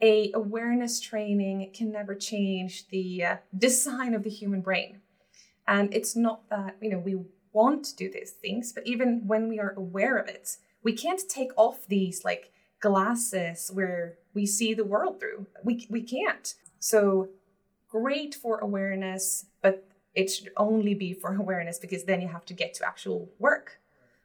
a 0.00 0.32
awareness 0.32 0.98
training 0.98 1.70
can 1.74 1.92
never 1.92 2.14
change 2.14 2.88
the 2.88 3.24
uh, 3.24 3.36
design 3.56 4.14
of 4.14 4.22
the 4.22 4.30
human 4.30 4.62
brain. 4.62 5.00
And 5.68 5.92
it's 5.94 6.16
not 6.16 6.48
that 6.48 6.76
you 6.80 6.90
know 6.90 6.98
we 6.98 7.16
want 7.52 7.84
to 7.84 7.96
do 7.96 8.10
these 8.10 8.30
things 8.30 8.72
but 8.72 8.86
even 8.86 9.26
when 9.26 9.46
we 9.46 9.58
are 9.58 9.74
aware 9.76 10.16
of 10.16 10.26
it 10.26 10.56
we 10.82 10.92
can't 10.92 11.20
take 11.28 11.50
off 11.56 11.86
these 11.86 12.24
like 12.24 12.51
glasses 12.82 13.70
where 13.72 14.18
we 14.34 14.44
see 14.44 14.74
the 14.74 14.84
world 14.84 15.18
through. 15.20 15.46
We, 15.64 15.86
we 15.88 16.02
can't. 16.02 16.54
So 16.80 17.28
great 17.88 18.34
for 18.34 18.58
awareness, 18.58 19.46
but 19.62 19.86
it 20.14 20.30
should 20.30 20.50
only 20.56 20.94
be 20.94 21.14
for 21.14 21.34
awareness 21.44 21.78
because 21.78 22.04
then 22.04 22.20
you 22.20 22.28
have 22.28 22.44
to 22.46 22.54
get 22.54 22.74
to 22.74 22.86
actual 22.86 23.30
work 23.38 23.80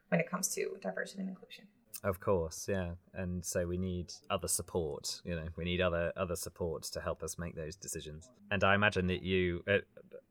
when 0.08 0.20
it 0.20 0.28
comes 0.30 0.48
to 0.48 0.76
diversity 0.82 1.20
and 1.20 1.30
inclusion. 1.30 1.64
Of 2.04 2.20
course, 2.20 2.66
yeah, 2.68 2.92
and 3.12 3.44
so 3.44 3.66
we 3.66 3.76
need 3.76 4.12
other 4.30 4.46
support. 4.46 5.20
You 5.24 5.34
know, 5.34 5.48
we 5.56 5.64
need 5.64 5.80
other 5.80 6.12
other 6.16 6.36
support 6.36 6.84
to 6.84 7.00
help 7.00 7.24
us 7.24 7.38
make 7.38 7.56
those 7.56 7.74
decisions. 7.74 8.30
And 8.52 8.62
I 8.62 8.76
imagine 8.76 9.08
that 9.08 9.22
you, 9.24 9.64
uh, 9.66 9.78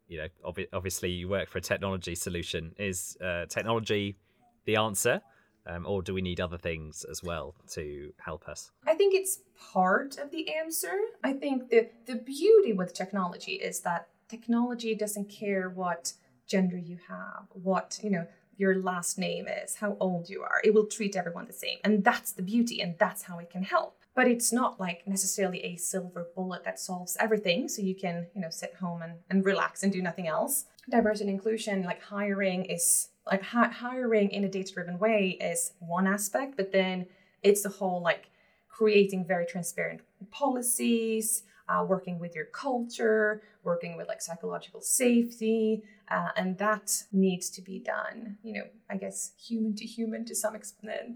you 0.07 0.19
know, 0.19 0.27
ob- 0.45 0.69
obviously 0.71 1.11
you 1.11 1.27
work 1.27 1.49
for 1.49 1.57
a 1.57 1.61
technology 1.61 2.15
solution. 2.15 2.73
Is 2.79 3.17
uh, 3.21 3.47
technology 3.47 4.15
the 4.63 4.77
answer? 4.77 5.21
Um, 5.67 5.85
or 5.85 6.01
do 6.01 6.13
we 6.13 6.21
need 6.21 6.39
other 6.39 6.57
things 6.57 7.05
as 7.11 7.21
well 7.21 7.55
to 7.71 8.13
help 8.19 8.47
us? 8.47 8.71
I 8.85 8.93
think 8.93 9.13
it's 9.13 9.39
part 9.73 10.17
of 10.17 10.31
the 10.31 10.55
answer. 10.55 10.97
I 11.23 11.33
think 11.33 11.69
the, 11.69 11.89
the 12.05 12.15
beauty 12.15 12.73
with 12.73 12.93
technology 12.93 13.53
is 13.53 13.81
that 13.81 14.07
technology 14.29 14.95
doesn't 14.95 15.29
care 15.29 15.69
what 15.69 16.13
gender 16.47 16.77
you 16.77 16.97
have, 17.09 17.43
what, 17.51 17.99
you 18.01 18.09
know, 18.09 18.25
your 18.55 18.81
last 18.81 19.19
name 19.19 19.47
is, 19.47 19.75
how 19.75 19.97
old 19.99 20.29
you 20.29 20.41
are. 20.41 20.61
It 20.63 20.73
will 20.73 20.87
treat 20.87 21.15
everyone 21.15 21.45
the 21.45 21.53
same. 21.53 21.77
And 21.83 22.03
that's 22.03 22.31
the 22.31 22.41
beauty, 22.41 22.81
and 22.81 22.95
that's 22.97 23.23
how 23.23 23.37
it 23.37 23.49
can 23.49 23.63
help. 23.63 23.99
But 24.15 24.27
it's 24.27 24.51
not 24.51 24.79
like 24.79 25.05
necessarily 25.05 25.63
a 25.63 25.75
silver 25.75 26.27
bullet 26.33 26.63
that 26.63 26.79
solves 26.79 27.17
everything. 27.19 27.67
So 27.67 27.83
you 27.83 27.93
can, 27.93 28.25
you 28.33 28.41
know, 28.41 28.49
sit 28.49 28.73
home 28.75 29.03
and, 29.03 29.13
and 29.29 29.45
relax 29.45 29.83
and 29.83 29.93
do 29.93 30.01
nothing 30.01 30.27
else. 30.27 30.65
Diversity 30.89 31.29
and 31.29 31.37
inclusion, 31.37 31.83
like 31.83 32.01
hiring, 32.01 32.65
is 32.65 33.09
like 33.31 33.43
hiring 33.43 34.31
in 34.31 34.43
a 34.43 34.49
data 34.49 34.73
driven 34.73 34.97
way 34.99 35.37
is 35.41 35.73
one 35.79 36.07
aspect, 36.07 36.57
but 36.57 36.71
then 36.71 37.07
It's 37.43 37.63
the 37.63 37.69
whole 37.69 38.01
like 38.01 38.29
creating 38.69 39.25
very 39.25 39.45
transparent 39.45 40.01
policies, 40.31 41.43
uh, 41.69 41.85
working 41.87 42.19
with 42.19 42.35
your 42.35 42.45
culture, 42.45 43.41
working 43.63 43.97
with 43.97 44.07
like 44.07 44.21
psychological 44.21 44.81
safety, 44.81 45.83
uh, 46.09 46.29
and 46.35 46.57
that 46.57 47.03
needs 47.11 47.49
to 47.51 47.61
be 47.61 47.79
done. 47.79 48.37
You 48.43 48.53
know, 48.53 48.63
I 48.89 48.97
guess 48.97 49.31
human 49.37 49.75
to 49.75 49.85
human 49.85 50.25
to 50.25 50.35
some 50.35 50.55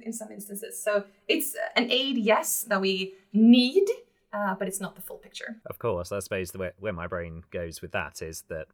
in 0.03 0.13
some 0.13 0.31
instances. 0.31 0.81
So 0.81 1.05
it's 1.27 1.55
an 1.75 1.89
aid, 1.91 2.17
yes, 2.17 2.63
that 2.63 2.81
we 2.81 3.13
need, 3.33 3.87
uh, 4.33 4.55
but 4.55 4.67
it's 4.67 4.81
not 4.81 4.95
the 4.95 5.01
full 5.01 5.17
picture. 5.17 5.57
Of 5.65 5.79
course, 5.79 6.11
I 6.11 6.19
suppose 6.19 6.51
the 6.51 6.59
way 6.59 6.71
where 6.79 6.93
my 6.93 7.07
brain 7.07 7.43
goes 7.51 7.81
with 7.81 7.91
that 7.91 8.21
is 8.21 8.43
that 8.49 8.67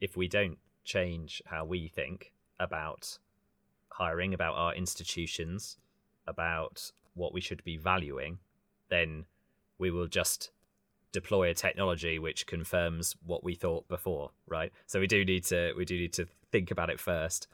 if 0.00 0.16
we 0.16 0.28
don't 0.28 0.58
change 0.84 1.42
how 1.46 1.64
we 1.64 1.88
think 1.88 2.32
about 2.58 3.18
hiring, 3.88 4.34
about 4.34 4.54
our 4.54 4.74
institutions, 4.74 5.78
about 6.26 6.90
what 7.14 7.32
we 7.32 7.40
should 7.40 7.62
be 7.64 7.76
valuing, 7.76 8.38
then 8.90 9.24
we 9.78 9.90
will 9.90 10.06
just 10.06 10.50
deploy 11.12 11.48
a 11.48 11.54
technology 11.54 12.18
which 12.18 12.46
confirms 12.46 13.14
what 13.24 13.44
we 13.44 13.54
thought 13.54 13.86
before, 13.88 14.30
right? 14.48 14.72
So 14.86 14.98
we 14.98 15.06
do 15.06 15.24
need 15.24 15.44
to 15.46 15.72
we 15.76 15.84
do 15.84 15.96
need 15.96 16.12
to 16.14 16.26
think 16.50 16.70
about 16.70 16.90
it 16.90 16.98
first, 17.00 17.46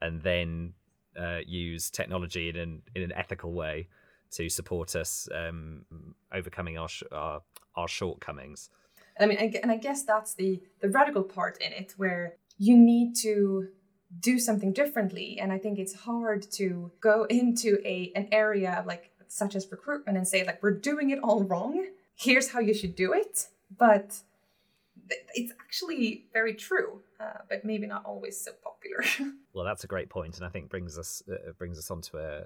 and 0.00 0.22
then 0.22 0.74
uh, 1.18 1.38
use 1.46 1.90
technology 1.90 2.48
in 2.50 2.56
an 2.56 2.82
in 2.94 3.02
an 3.02 3.12
ethical 3.12 3.52
way 3.52 3.88
to 4.32 4.48
support 4.48 4.94
us 4.94 5.28
um, 5.34 5.84
overcoming 6.32 6.76
our, 6.76 6.88
sh- 6.88 7.04
our 7.10 7.42
our 7.74 7.88
shortcomings. 7.88 8.70
I 9.18 9.24
mean, 9.24 9.38
and 9.62 9.72
I 9.72 9.76
guess 9.76 10.02
that's 10.02 10.34
the 10.34 10.62
the 10.80 10.90
radical 10.90 11.22
part 11.22 11.56
in 11.62 11.72
it, 11.72 11.94
where 11.96 12.34
you 12.58 12.76
need 12.76 13.14
to 13.16 13.68
do 14.20 14.38
something 14.38 14.72
differently, 14.72 15.38
and 15.40 15.52
I 15.52 15.58
think 15.58 15.78
it's 15.78 15.94
hard 15.94 16.50
to 16.52 16.90
go 17.00 17.24
into 17.24 17.78
a 17.84 18.12
an 18.14 18.28
area 18.32 18.84
like 18.86 19.10
such 19.28 19.54
as 19.54 19.70
recruitment 19.70 20.16
and 20.16 20.26
say 20.26 20.44
like 20.44 20.62
we're 20.62 20.78
doing 20.78 21.10
it 21.10 21.18
all 21.22 21.42
wrong. 21.42 21.86
Here's 22.14 22.50
how 22.50 22.60
you 22.60 22.72
should 22.72 22.94
do 22.94 23.12
it, 23.12 23.46
but 23.76 24.20
it's 25.34 25.52
actually 25.60 26.24
very 26.32 26.54
true, 26.54 27.00
uh, 27.20 27.38
but 27.48 27.64
maybe 27.64 27.86
not 27.86 28.04
always 28.04 28.40
so 28.40 28.52
popular. 28.62 29.04
well, 29.52 29.64
that's 29.64 29.84
a 29.84 29.86
great 29.86 30.08
point, 30.08 30.36
and 30.36 30.46
I 30.46 30.48
think 30.48 30.68
brings 30.68 30.98
us 30.98 31.22
uh, 31.30 31.52
brings 31.58 31.78
us 31.78 31.90
on 31.90 32.00
to 32.02 32.18
a 32.18 32.42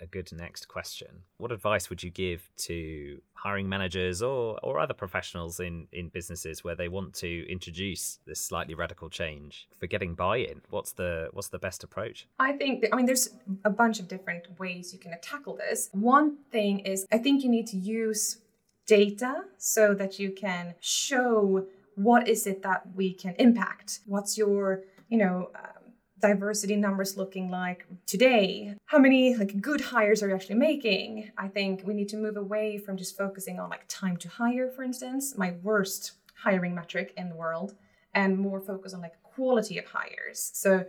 a 0.00 0.06
good 0.06 0.30
next 0.32 0.68
question. 0.68 1.08
What 1.38 1.52
advice 1.52 1.90
would 1.90 2.02
you 2.02 2.10
give 2.10 2.48
to 2.58 3.20
hiring 3.34 3.68
managers 3.68 4.22
or, 4.22 4.58
or 4.62 4.78
other 4.78 4.94
professionals 4.94 5.60
in, 5.60 5.86
in 5.92 6.08
businesses 6.08 6.64
where 6.64 6.74
they 6.74 6.88
want 6.88 7.14
to 7.14 7.50
introduce 7.50 8.18
this 8.26 8.40
slightly 8.40 8.74
radical 8.74 9.08
change 9.08 9.68
for 9.78 9.86
getting 9.86 10.14
buy-in? 10.14 10.62
What's 10.70 10.92
the 10.92 11.28
what's 11.32 11.48
the 11.48 11.58
best 11.58 11.84
approach? 11.84 12.26
I 12.38 12.52
think 12.52 12.86
I 12.92 12.96
mean 12.96 13.06
there's 13.06 13.30
a 13.64 13.70
bunch 13.70 14.00
of 14.00 14.08
different 14.08 14.58
ways 14.58 14.92
you 14.92 14.98
can 14.98 15.14
tackle 15.22 15.56
this. 15.56 15.88
One 15.92 16.38
thing 16.50 16.80
is 16.80 17.06
I 17.12 17.18
think 17.18 17.42
you 17.42 17.50
need 17.50 17.66
to 17.68 17.76
use 17.76 18.38
data 18.86 19.44
so 19.58 19.94
that 19.94 20.18
you 20.18 20.30
can 20.32 20.74
show 20.80 21.66
what 21.94 22.28
is 22.28 22.46
it 22.46 22.62
that 22.62 22.82
we 22.94 23.12
can 23.12 23.34
impact 23.38 24.00
what's 24.06 24.38
your 24.38 24.82
you 25.08 25.18
know 25.18 25.50
um, 25.54 25.77
diversity 26.20 26.76
numbers 26.76 27.16
looking 27.16 27.50
like 27.50 27.86
today? 28.06 28.74
How 28.86 28.98
many 28.98 29.36
like 29.36 29.60
good 29.60 29.80
hires 29.80 30.22
are 30.22 30.28
you 30.28 30.34
actually 30.34 30.56
making? 30.56 31.30
I 31.38 31.48
think 31.48 31.82
we 31.84 31.94
need 31.94 32.08
to 32.10 32.16
move 32.16 32.36
away 32.36 32.78
from 32.78 32.96
just 32.96 33.16
focusing 33.16 33.58
on 33.58 33.70
like 33.70 33.84
time 33.88 34.16
to 34.18 34.28
hire 34.28 34.70
for 34.70 34.82
instance 34.82 35.36
my 35.36 35.54
worst 35.62 36.12
hiring 36.34 36.74
metric 36.74 37.12
in 37.16 37.28
the 37.28 37.34
world 37.34 37.74
and 38.14 38.38
more 38.38 38.60
focus 38.60 38.94
on 38.94 39.00
like 39.00 39.22
quality 39.22 39.78
of 39.78 39.86
hires. 39.86 40.50
So 40.54 40.84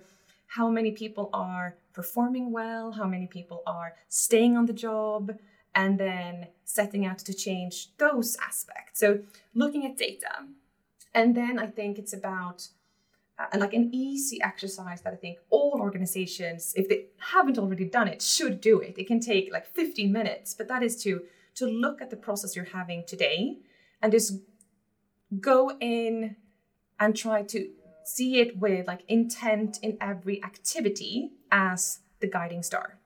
how 0.47 0.69
many 0.69 0.91
people 0.91 1.29
are 1.33 1.75
performing 1.93 2.51
well? 2.51 2.91
How 2.91 3.05
many 3.05 3.27
people 3.27 3.61
are 3.67 3.93
staying 4.07 4.57
on 4.57 4.65
the 4.65 4.73
job? 4.73 5.37
And 5.75 5.99
then 5.99 6.47
setting 6.65 7.05
out 7.05 7.19
to 7.19 7.33
change 7.33 7.95
those 7.97 8.35
aspects. 8.37 8.99
So 8.99 9.19
looking 9.53 9.85
at 9.85 9.97
data. 9.97 10.47
And 11.13 11.35
then 11.35 11.59
I 11.59 11.67
think 11.67 11.99
it's 11.99 12.13
about 12.13 12.67
uh, 13.39 13.57
like 13.57 13.73
an 13.73 13.89
easy 13.93 14.41
exercise 14.41 15.01
that 15.01 15.13
I 15.13 15.15
think 15.15 15.39
all 15.49 15.79
organizations, 15.79 16.73
if 16.75 16.89
they 16.89 17.05
haven't 17.17 17.57
already 17.57 17.85
done 17.85 18.07
it, 18.07 18.21
should 18.21 18.59
do 18.59 18.79
it. 18.79 18.97
It 18.97 19.07
can 19.07 19.19
take 19.19 19.51
like 19.51 19.65
15 19.67 20.11
minutes, 20.11 20.53
but 20.53 20.67
that 20.67 20.83
is 20.83 21.01
to 21.03 21.21
to 21.55 21.65
look 21.65 22.01
at 22.01 22.09
the 22.09 22.15
process 22.15 22.55
you're 22.55 22.65
having 22.65 23.03
today 23.05 23.57
and 24.01 24.11
just 24.11 24.33
go 25.39 25.71
in 25.79 26.35
and 26.99 27.15
try 27.15 27.41
to 27.43 27.69
see 28.05 28.39
it 28.39 28.57
with 28.57 28.87
like 28.87 29.03
intent 29.07 29.79
in 29.81 29.97
every 30.01 30.43
activity 30.43 31.31
as 31.51 31.99
the 32.19 32.27
guiding 32.27 32.63
star. 32.63 32.99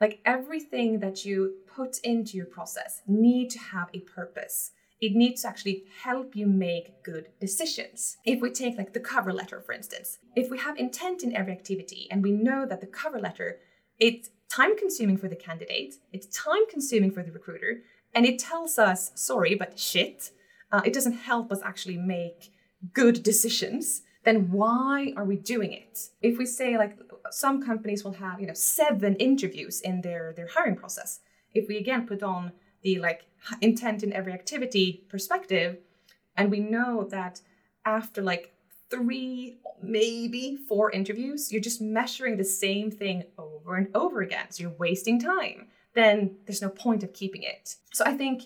Like 0.00 0.20
everything 0.24 1.00
that 1.00 1.24
you 1.24 1.56
put 1.66 1.98
into 1.98 2.36
your 2.36 2.46
process 2.46 3.02
need 3.06 3.50
to 3.50 3.58
have 3.58 3.88
a 3.92 4.00
purpose. 4.00 4.72
It 5.00 5.14
needs 5.14 5.42
to 5.42 5.48
actually 5.48 5.84
help 6.02 6.36
you 6.36 6.46
make 6.46 7.02
good 7.02 7.28
decisions. 7.40 8.18
If 8.24 8.40
we 8.40 8.50
take 8.50 8.76
like 8.76 8.92
the 8.92 9.00
cover 9.00 9.32
letter, 9.32 9.60
for 9.60 9.72
instance, 9.72 10.18
if 10.36 10.50
we 10.50 10.58
have 10.58 10.76
intent 10.76 11.22
in 11.22 11.34
every 11.34 11.52
activity 11.52 12.06
and 12.10 12.22
we 12.22 12.32
know 12.32 12.66
that 12.66 12.80
the 12.80 12.86
cover 12.86 13.18
letter, 13.18 13.60
it's 13.98 14.30
time 14.50 14.76
consuming 14.76 15.16
for 15.16 15.28
the 15.28 15.36
candidate, 15.36 15.94
it's 16.12 16.26
time 16.26 16.66
consuming 16.68 17.10
for 17.12 17.22
the 17.22 17.32
recruiter, 17.32 17.82
and 18.14 18.26
it 18.26 18.38
tells 18.38 18.78
us, 18.78 19.12
sorry, 19.14 19.54
but 19.54 19.78
shit, 19.78 20.30
uh, 20.72 20.82
it 20.84 20.92
doesn't 20.92 21.12
help 21.12 21.50
us 21.50 21.60
actually 21.62 21.96
make 21.96 22.52
good 22.92 23.22
decisions, 23.22 24.02
then 24.24 24.50
why 24.50 25.12
are 25.16 25.24
we 25.24 25.36
doing 25.36 25.72
it? 25.72 25.98
If 26.20 26.36
we 26.36 26.44
say 26.44 26.76
like 26.76 26.98
some 27.30 27.62
companies 27.62 28.04
will 28.04 28.12
have, 28.12 28.40
you 28.40 28.46
know, 28.46 28.54
seven 28.54 29.14
interviews 29.16 29.80
in 29.80 30.02
their 30.02 30.32
their 30.36 30.48
hiring 30.48 30.76
process. 30.76 31.20
If 31.54 31.68
we 31.68 31.78
again 31.78 32.06
put 32.06 32.22
on 32.22 32.52
the 32.82 32.98
like 32.98 33.22
intent 33.60 34.02
in 34.02 34.12
every 34.12 34.32
activity 34.32 35.04
perspective, 35.08 35.78
and 36.36 36.50
we 36.50 36.60
know 36.60 37.04
that 37.10 37.40
after 37.84 38.22
like 38.22 38.54
three, 38.90 39.58
maybe 39.82 40.58
four 40.68 40.90
interviews, 40.90 41.52
you're 41.52 41.62
just 41.62 41.80
measuring 41.80 42.36
the 42.36 42.44
same 42.44 42.90
thing 42.90 43.24
over 43.38 43.76
and 43.76 43.88
over 43.94 44.20
again. 44.20 44.46
So 44.50 44.62
you're 44.62 44.72
wasting 44.72 45.20
time. 45.20 45.68
Then 45.94 46.36
there's 46.46 46.62
no 46.62 46.68
point 46.68 47.02
of 47.02 47.12
keeping 47.12 47.42
it. 47.42 47.76
So 47.92 48.04
I 48.04 48.16
think 48.16 48.44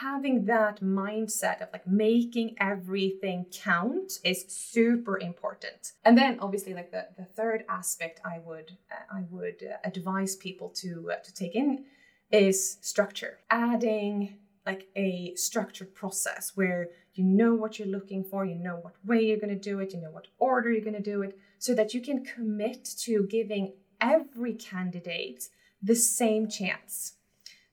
having 0.00 0.44
that 0.44 0.80
mindset 0.80 1.62
of 1.62 1.68
like 1.72 1.86
making 1.86 2.54
everything 2.60 3.46
count 3.50 4.18
is 4.24 4.44
super 4.48 5.18
important 5.18 5.92
and 6.04 6.18
then 6.18 6.38
obviously 6.40 6.74
like 6.74 6.90
the, 6.90 7.06
the 7.16 7.24
third 7.24 7.64
aspect 7.68 8.20
i 8.24 8.38
would 8.44 8.72
uh, 8.90 9.16
i 9.16 9.22
would 9.30 9.62
uh, 9.62 9.76
advise 9.84 10.36
people 10.36 10.68
to 10.68 11.10
uh, 11.12 11.16
to 11.24 11.32
take 11.32 11.54
in 11.54 11.84
is 12.30 12.78
structure. 12.80 13.38
Adding 13.50 14.38
like 14.66 14.88
a 14.96 15.32
structured 15.36 15.94
process 15.94 16.52
where 16.56 16.88
you 17.14 17.24
know 17.24 17.54
what 17.54 17.78
you're 17.78 17.88
looking 17.88 18.24
for 18.24 18.44
you 18.44 18.56
know 18.56 18.76
what 18.82 18.94
way 19.04 19.24
you're 19.24 19.38
going 19.38 19.48
to 19.48 19.70
do 19.70 19.78
it 19.78 19.94
you 19.94 20.00
know 20.00 20.10
what 20.10 20.26
order 20.38 20.70
you're 20.70 20.82
going 20.82 20.92
to 20.92 21.00
do 21.00 21.22
it 21.22 21.38
so 21.58 21.72
that 21.72 21.94
you 21.94 22.00
can 22.00 22.24
commit 22.24 22.84
to 22.84 23.26
giving 23.30 23.72
every 24.00 24.52
candidate 24.52 25.48
the 25.82 25.94
same 25.94 26.48
chance. 26.48 27.14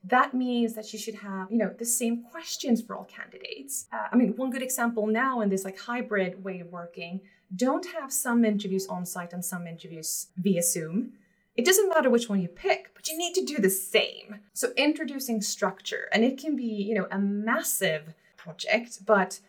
That 0.06 0.34
means 0.34 0.74
that 0.74 0.94
you 0.94 1.00
should 1.00 1.16
have 1.16 1.52
you 1.52 1.58
know 1.58 1.74
the 1.78 1.86
same 1.86 2.24
questions 2.24 2.82
for 2.82 2.96
all 2.96 3.06
candidates. 3.06 3.88
Uh, 3.92 4.08
i 4.12 4.16
mean 4.16 4.34
one 4.36 4.52
good 4.52 4.62
example 4.62 5.08
now 5.08 5.42
in 5.42 5.50
this 5.50 5.66
like 5.66 5.80
hybrid 5.80 6.44
way 6.44 6.60
of 6.60 6.68
working 6.68 7.22
don't 7.56 7.86
have 8.00 8.12
some 8.12 8.44
interviews 8.44 8.88
on 8.88 9.06
site 9.06 9.34
and 9.34 9.46
some 9.46 9.68
interviews 9.68 10.28
via 10.38 10.62
zoom 10.62 11.14
it 11.56 11.66
doesn't 11.66 11.90
matter 11.90 12.10
which 12.10 12.30
one 12.30 12.42
you 12.42 12.48
pick 12.48 12.92
but 12.96 13.08
you 13.08 13.18
need 13.18 13.34
to 13.34 13.46
do 13.46 13.58
the 13.60 13.70
same 13.70 14.40
so 14.54 14.72
introducing 14.78 15.42
structure 15.42 16.08
and 16.12 16.24
it 16.24 16.38
can 16.38 16.56
be 16.56 16.64
you 16.64 16.96
know 16.96 17.08
a 17.12 17.20
massive 17.20 18.14
project 18.38 19.06
but 19.06 19.40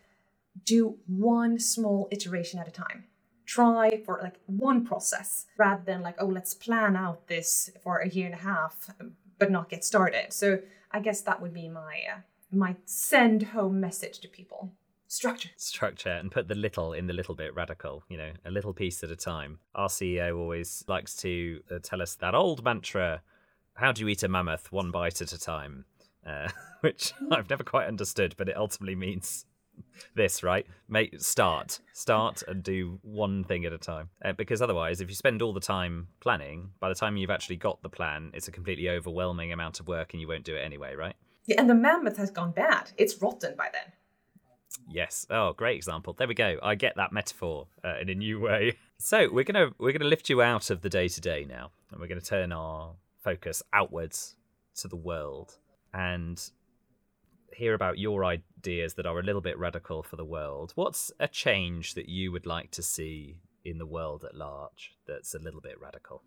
do 0.65 0.97
one 1.07 1.59
small 1.59 2.09
iteration 2.11 2.61
at 2.61 2.69
a 2.69 2.71
time 2.71 3.05
try 3.47 4.01
for 4.05 4.21
like 4.23 4.37
one 4.47 4.85
process 4.85 5.47
rather 5.59 5.83
than 5.85 6.03
like 6.03 6.17
oh 6.19 6.27
let's 6.27 6.55
plan 6.55 6.97
out 6.97 7.27
this 7.29 7.71
for 7.83 7.99
a 7.99 8.09
year 8.09 8.27
and 8.27 8.35
a 8.35 8.39
half 8.39 8.91
but 9.39 9.51
not 9.51 9.69
get 9.69 9.85
started. 9.85 10.33
So 10.33 10.61
I 10.91 11.01
guess 11.01 11.21
that 11.23 11.41
would 11.41 11.53
be 11.53 11.69
my 11.69 12.01
uh, 12.13 12.21
my 12.53 12.77
send 12.85 13.43
home 13.43 13.81
message 13.81 14.21
to 14.21 14.29
people. 14.29 14.73
Structure. 15.15 15.51
Structure 15.57 16.11
and 16.11 16.29
put 16.29 16.49
the 16.49 16.57
little 16.57 16.93
in 16.93 17.07
the 17.07 17.13
little 17.13 17.37
bit 17.37 17.55
radical, 17.55 18.03
you 18.09 18.17
know, 18.17 18.33
a 18.45 18.51
little 18.51 18.73
piece 18.73 19.05
at 19.05 19.13
a 19.13 19.17
time. 19.17 19.61
Our 19.73 19.87
CEO 19.87 20.37
always 20.37 20.83
likes 20.89 21.15
to 21.19 21.61
uh, 21.71 21.79
tell 21.81 22.03
us 22.03 22.17
that 22.17 22.35
old 22.35 22.65
mantra 22.65 23.23
how 23.75 23.93
do 23.93 24.03
you 24.03 24.09
eat 24.09 24.25
a 24.25 24.29
mammoth 24.29 24.73
one 24.73 24.91
bite 24.91 25.21
at 25.21 25.33
a 25.33 25.39
time? 25.39 25.85
Uh, 26.27 26.49
which 26.81 27.13
I've 27.31 27.49
never 27.49 27.63
quite 27.63 27.87
understood, 27.87 28.35
but 28.37 28.49
it 28.49 28.57
ultimately 28.57 28.97
means 28.97 29.47
this, 30.17 30.43
right? 30.43 30.67
Make 30.89 31.21
start, 31.21 31.79
start, 31.93 32.43
and 32.49 32.65
do 32.65 32.99
one 33.03 33.45
thing 33.45 33.65
at 33.65 33.73
a 33.73 33.79
time. 33.79 34.11
Uh, 34.25 34.33
because 34.33 34.61
otherwise, 34.61 35.01
if 35.01 35.09
you 35.09 35.15
spend 35.15 35.43
all 35.43 35.53
the 35.53 35.61
time 35.61 36.09
planning, 36.19 36.71
by 36.81 36.89
the 36.89 36.95
time 36.97 37.17
you've 37.17 37.31
actually 37.31 37.57
got 37.57 37.81
the 37.83 37.89
plan, 37.89 38.33
it's 38.35 38.49
a 38.49 38.53
completely 38.53 38.89
overwhelming 38.89 39.53
amount 39.53 39.79
of 39.79 39.87
work, 39.87 40.13
and 40.13 40.21
you 40.21 40.27
won't 40.27 40.45
do 40.45 40.57
it 40.57 40.65
anyway, 40.65 40.97
right? 40.97 41.15
Yeah, 41.47 41.61
and 41.61 41.71
the 41.71 41.75
mammoth 41.75 42.17
has 42.17 42.33
gone 42.33 42.51
bad. 42.51 42.91
It's 42.97 43.23
rotten 43.23 43.55
by 43.57 43.69
then. 43.73 43.93
Yes. 44.89 45.27
Oh, 45.31 45.53
great 45.53 45.77
example. 45.77 46.13
There 46.13 46.29
we 46.29 46.35
go. 46.35 46.59
I 46.63 46.75
get 46.75 46.97
that 46.97 47.13
metaphor 47.13 47.67
uh, 47.85 47.97
in 48.01 48.09
a 48.09 48.15
new 48.15 48.41
way. 48.41 48.77
So 48.97 49.29
we're 49.31 49.45
gonna 49.45 49.73
we're 49.79 49.93
gonna 49.93 50.09
lift 50.09 50.31
you 50.31 50.41
out 50.41 50.71
of 50.71 50.81
the 50.81 50.89
day 50.89 51.09
to 51.09 51.21
day 51.21 51.45
now, 51.47 51.73
and 51.91 52.01
we're 52.01 52.07
gonna 52.07 52.23
turn 52.23 52.53
our 52.53 52.93
focus 53.23 53.63
outwards 53.73 54.37
to 54.77 54.89
the 54.89 54.97
world 54.97 55.59
and 55.93 56.41
hear 57.55 57.75
about 57.75 57.99
your 57.99 58.25
ideas 58.25 58.95
that 58.95 59.05
are 59.05 59.19
a 59.19 59.23
little 59.23 59.41
bit 59.41 59.59
radical 59.59 60.03
for 60.03 60.17
the 60.17 60.25
world. 60.25 60.73
What's 60.77 61.11
a 61.19 61.29
change 61.29 61.95
that 61.95 62.09
you 62.09 62.33
would 62.33 62.47
like 62.47 62.71
to 62.71 62.83
see 62.83 63.37
in 63.65 63.79
the 63.79 63.87
world 63.87 64.25
at 64.25 64.35
large 64.35 64.93
that's 65.07 65.35
a 65.35 65.39
little 65.39 65.61
bit 65.61 65.79
radical? 65.81 66.23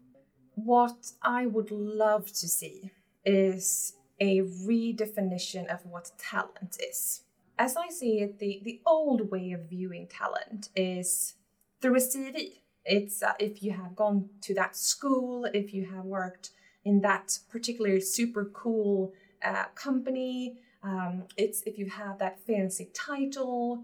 What 0.55 1.11
I 1.21 1.45
would 1.45 1.71
love 1.71 2.27
to 2.27 2.47
see 2.47 2.91
is 3.25 3.93
a 4.19 4.41
redefinition 4.41 5.67
of 5.67 5.85
what 5.85 6.11
talent 6.17 6.77
is. 6.79 7.21
As 7.59 7.75
I 7.75 7.89
see 7.89 8.19
it, 8.19 8.37
the, 8.39 8.61
the 8.63 8.81
old 8.85 9.31
way 9.31 9.51
of 9.51 9.69
viewing 9.69 10.07
talent 10.07 10.69
is 10.75 11.35
through 11.81 11.95
a 11.95 11.99
CV. 11.99 12.61
It's 12.85 13.23
uh, 13.23 13.33
if 13.39 13.63
you 13.63 13.71
have 13.71 13.95
gone 13.95 14.29
to 14.41 14.53
that 14.53 14.75
school, 14.75 15.45
if 15.53 15.73
you 15.73 15.85
have 15.85 16.05
worked 16.05 16.51
in 16.85 17.01
that 17.01 17.39
particular 17.49 17.99
super 17.99 18.45
cool 18.45 19.13
uh, 19.43 19.65
company, 19.75 20.59
um, 20.83 21.23
it's 21.35 21.63
if 21.63 21.77
you 21.77 21.87
have 21.87 22.19
that 22.19 22.39
fancy 22.39 22.89
title, 22.93 23.83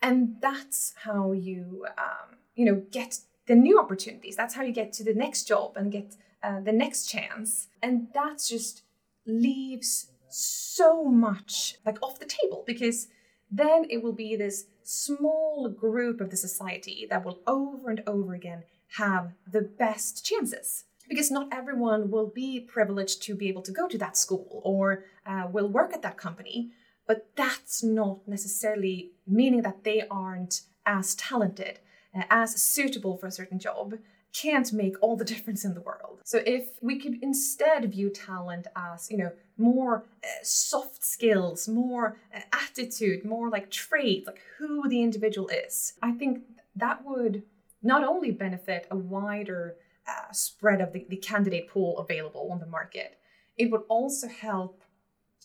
and 0.00 0.36
that's 0.40 0.94
how 1.04 1.32
you 1.32 1.86
um, 1.96 2.38
you 2.56 2.64
know 2.64 2.82
get 2.90 3.20
the 3.46 3.54
new 3.54 3.78
opportunities. 3.78 4.34
That's 4.34 4.54
how 4.54 4.62
you 4.62 4.72
get 4.72 4.92
to 4.94 5.04
the 5.04 5.14
next 5.14 5.44
job 5.44 5.76
and 5.76 5.92
get 5.92 6.16
uh, 6.42 6.60
the 6.60 6.72
next 6.72 7.06
chance, 7.06 7.68
and 7.82 8.08
that 8.14 8.42
just 8.48 8.82
leaves 9.26 10.11
so 10.32 11.04
much 11.04 11.76
like 11.84 12.02
off 12.02 12.18
the 12.18 12.26
table 12.26 12.64
because 12.66 13.08
then 13.50 13.86
it 13.90 14.02
will 14.02 14.12
be 14.12 14.34
this 14.34 14.66
small 14.82 15.68
group 15.68 16.20
of 16.20 16.30
the 16.30 16.36
society 16.36 17.06
that 17.08 17.24
will 17.24 17.40
over 17.46 17.90
and 17.90 18.02
over 18.06 18.34
again 18.34 18.64
have 18.96 19.32
the 19.50 19.60
best 19.60 20.24
chances 20.24 20.84
because 21.08 21.30
not 21.30 21.48
everyone 21.52 22.10
will 22.10 22.28
be 22.34 22.60
privileged 22.60 23.22
to 23.22 23.34
be 23.34 23.48
able 23.48 23.62
to 23.62 23.72
go 23.72 23.86
to 23.86 23.98
that 23.98 24.16
school 24.16 24.62
or 24.64 25.04
uh, 25.26 25.46
will 25.50 25.68
work 25.68 25.92
at 25.92 26.02
that 26.02 26.16
company 26.16 26.70
but 27.06 27.28
that's 27.36 27.82
not 27.82 28.26
necessarily 28.26 29.12
meaning 29.26 29.62
that 29.62 29.84
they 29.84 30.02
aren't 30.10 30.62
as 30.86 31.14
talented 31.14 31.78
uh, 32.16 32.22
as 32.30 32.60
suitable 32.62 33.16
for 33.16 33.26
a 33.26 33.32
certain 33.32 33.58
job 33.58 33.94
can't 34.32 34.72
make 34.72 34.96
all 35.00 35.16
the 35.16 35.24
difference 35.32 35.64
in 35.64 35.74
the 35.74 35.80
world. 35.80 36.20
So 36.24 36.40
if 36.46 36.78
we 36.80 36.98
could 36.98 37.22
instead 37.22 37.90
view 37.90 38.10
talent 38.10 38.66
as, 38.76 39.10
you 39.10 39.16
know, 39.16 39.32
more 39.62 40.04
uh, 40.22 40.42
soft 40.42 41.04
skills, 41.04 41.68
more 41.68 42.16
uh, 42.34 42.40
attitude, 42.52 43.24
more 43.24 43.48
like 43.48 43.70
traits, 43.70 44.26
like 44.26 44.40
who 44.58 44.88
the 44.88 45.02
individual 45.02 45.48
is, 45.48 45.94
I 46.02 46.12
think 46.12 46.40
that 46.76 47.04
would 47.04 47.42
not 47.82 48.04
only 48.04 48.30
benefit 48.30 48.86
a 48.90 48.96
wider 48.96 49.76
uh, 50.06 50.32
spread 50.32 50.80
of 50.80 50.92
the, 50.92 51.06
the 51.08 51.16
candidate 51.16 51.68
pool 51.68 51.98
available 51.98 52.48
on 52.52 52.58
the 52.58 52.66
market, 52.66 53.18
it 53.56 53.70
would 53.70 53.82
also 53.88 54.28
help 54.28 54.82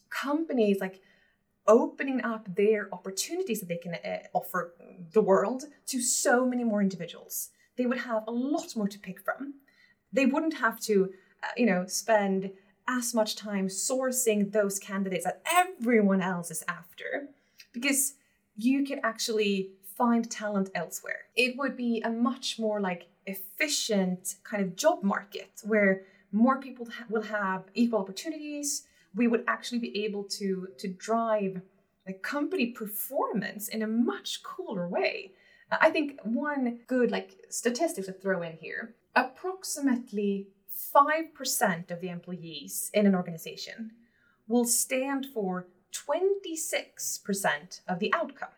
companies 0.10 0.78
like 0.82 1.02
opening 1.68 2.22
up 2.24 2.56
their 2.56 2.90
opportunities 2.94 3.60
that 3.60 3.70
they 3.70 3.78
can 3.78 3.96
uh, 3.96 4.20
offer 4.34 4.74
the 5.14 5.22
world 5.22 5.64
to 5.86 6.02
so 6.02 6.46
many 6.46 6.64
more 6.64 6.82
individuals 6.82 7.50
they 7.78 7.86
would 7.86 8.00
have 8.00 8.24
a 8.28 8.32
lot 8.32 8.76
more 8.76 8.88
to 8.88 9.00
pick 9.00 9.22
from. 9.22 9.54
They 10.12 10.26
wouldn't 10.26 10.58
have 10.58 10.80
to, 10.82 11.14
uh, 11.44 11.48
you 11.56 11.66
know, 11.66 11.86
spend 11.86 12.52
as 12.88 13.14
much 13.14 13.36
time 13.36 13.68
sourcing 13.68 14.52
those 14.52 14.80
candidates 14.80 15.26
that 15.26 15.42
everyone 15.52 16.22
else 16.22 16.52
is 16.52 16.64
after 16.68 17.28
because 17.74 18.14
you 18.56 18.84
can 18.86 19.00
actually 19.04 19.72
find 19.98 20.30
talent 20.30 20.70
elsewhere. 20.74 21.26
It 21.36 21.58
would 21.58 21.76
be 21.76 22.02
a 22.02 22.10
much 22.10 22.60
more 22.60 22.80
like 22.80 23.08
efficient 23.26 24.36
kind 24.44 24.64
of 24.64 24.76
job 24.76 25.04
market 25.04 25.62
where 25.64 26.04
more 26.32 26.60
people 26.60 26.88
will 27.10 27.24
have 27.24 27.64
equal 27.74 28.00
opportunities. 28.00 28.88
We 29.16 29.28
would 29.28 29.44
actually 29.48 29.80
be 29.80 30.06
able 30.06 30.24
to 30.24 30.70
to 30.78 30.88
drive 30.88 31.62
like 32.06 32.22
company 32.22 32.68
performance 32.68 33.68
in 33.68 33.82
a 33.82 33.88
much 33.88 34.44
cooler 34.44 34.88
way 34.88 35.34
I 35.72 35.90
think 35.90 36.20
one 36.24 36.80
good 36.88 37.12
like 37.12 37.36
statistic 37.50 38.06
to 38.06 38.12
throw 38.12 38.42
in 38.42 38.58
here 38.62 38.96
approximately 39.16 40.48
5% 40.78 41.92
of 41.92 42.02
the 42.02 42.10
employees 42.10 42.92
in 42.94 43.08
an 43.08 43.16
organization 43.16 43.92
will 44.48 44.66
stand 44.66 45.26
for 45.34 45.68
26% 45.94 47.82
of 47.88 48.00
the 48.00 48.14
outcome. 48.14 48.50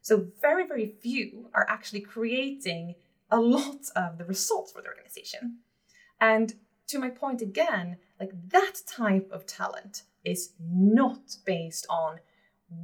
So, 0.00 0.28
very, 0.40 0.66
very 0.66 0.86
few 0.86 1.50
are 1.52 1.66
actually 1.68 2.00
creating 2.00 2.94
a 3.30 3.40
lot 3.40 3.90
of 3.94 4.18
the 4.18 4.24
results 4.24 4.72
for 4.72 4.80
the 4.80 4.88
organization. 4.88 5.58
And 6.20 6.54
to 6.88 6.98
my 6.98 7.10
point 7.10 7.42
again, 7.42 7.98
like 8.18 8.32
that 8.48 8.74
type 8.86 9.28
of 9.30 9.46
talent 9.46 10.02
is 10.24 10.52
not 10.60 11.36
based 11.44 11.86
on 11.90 12.20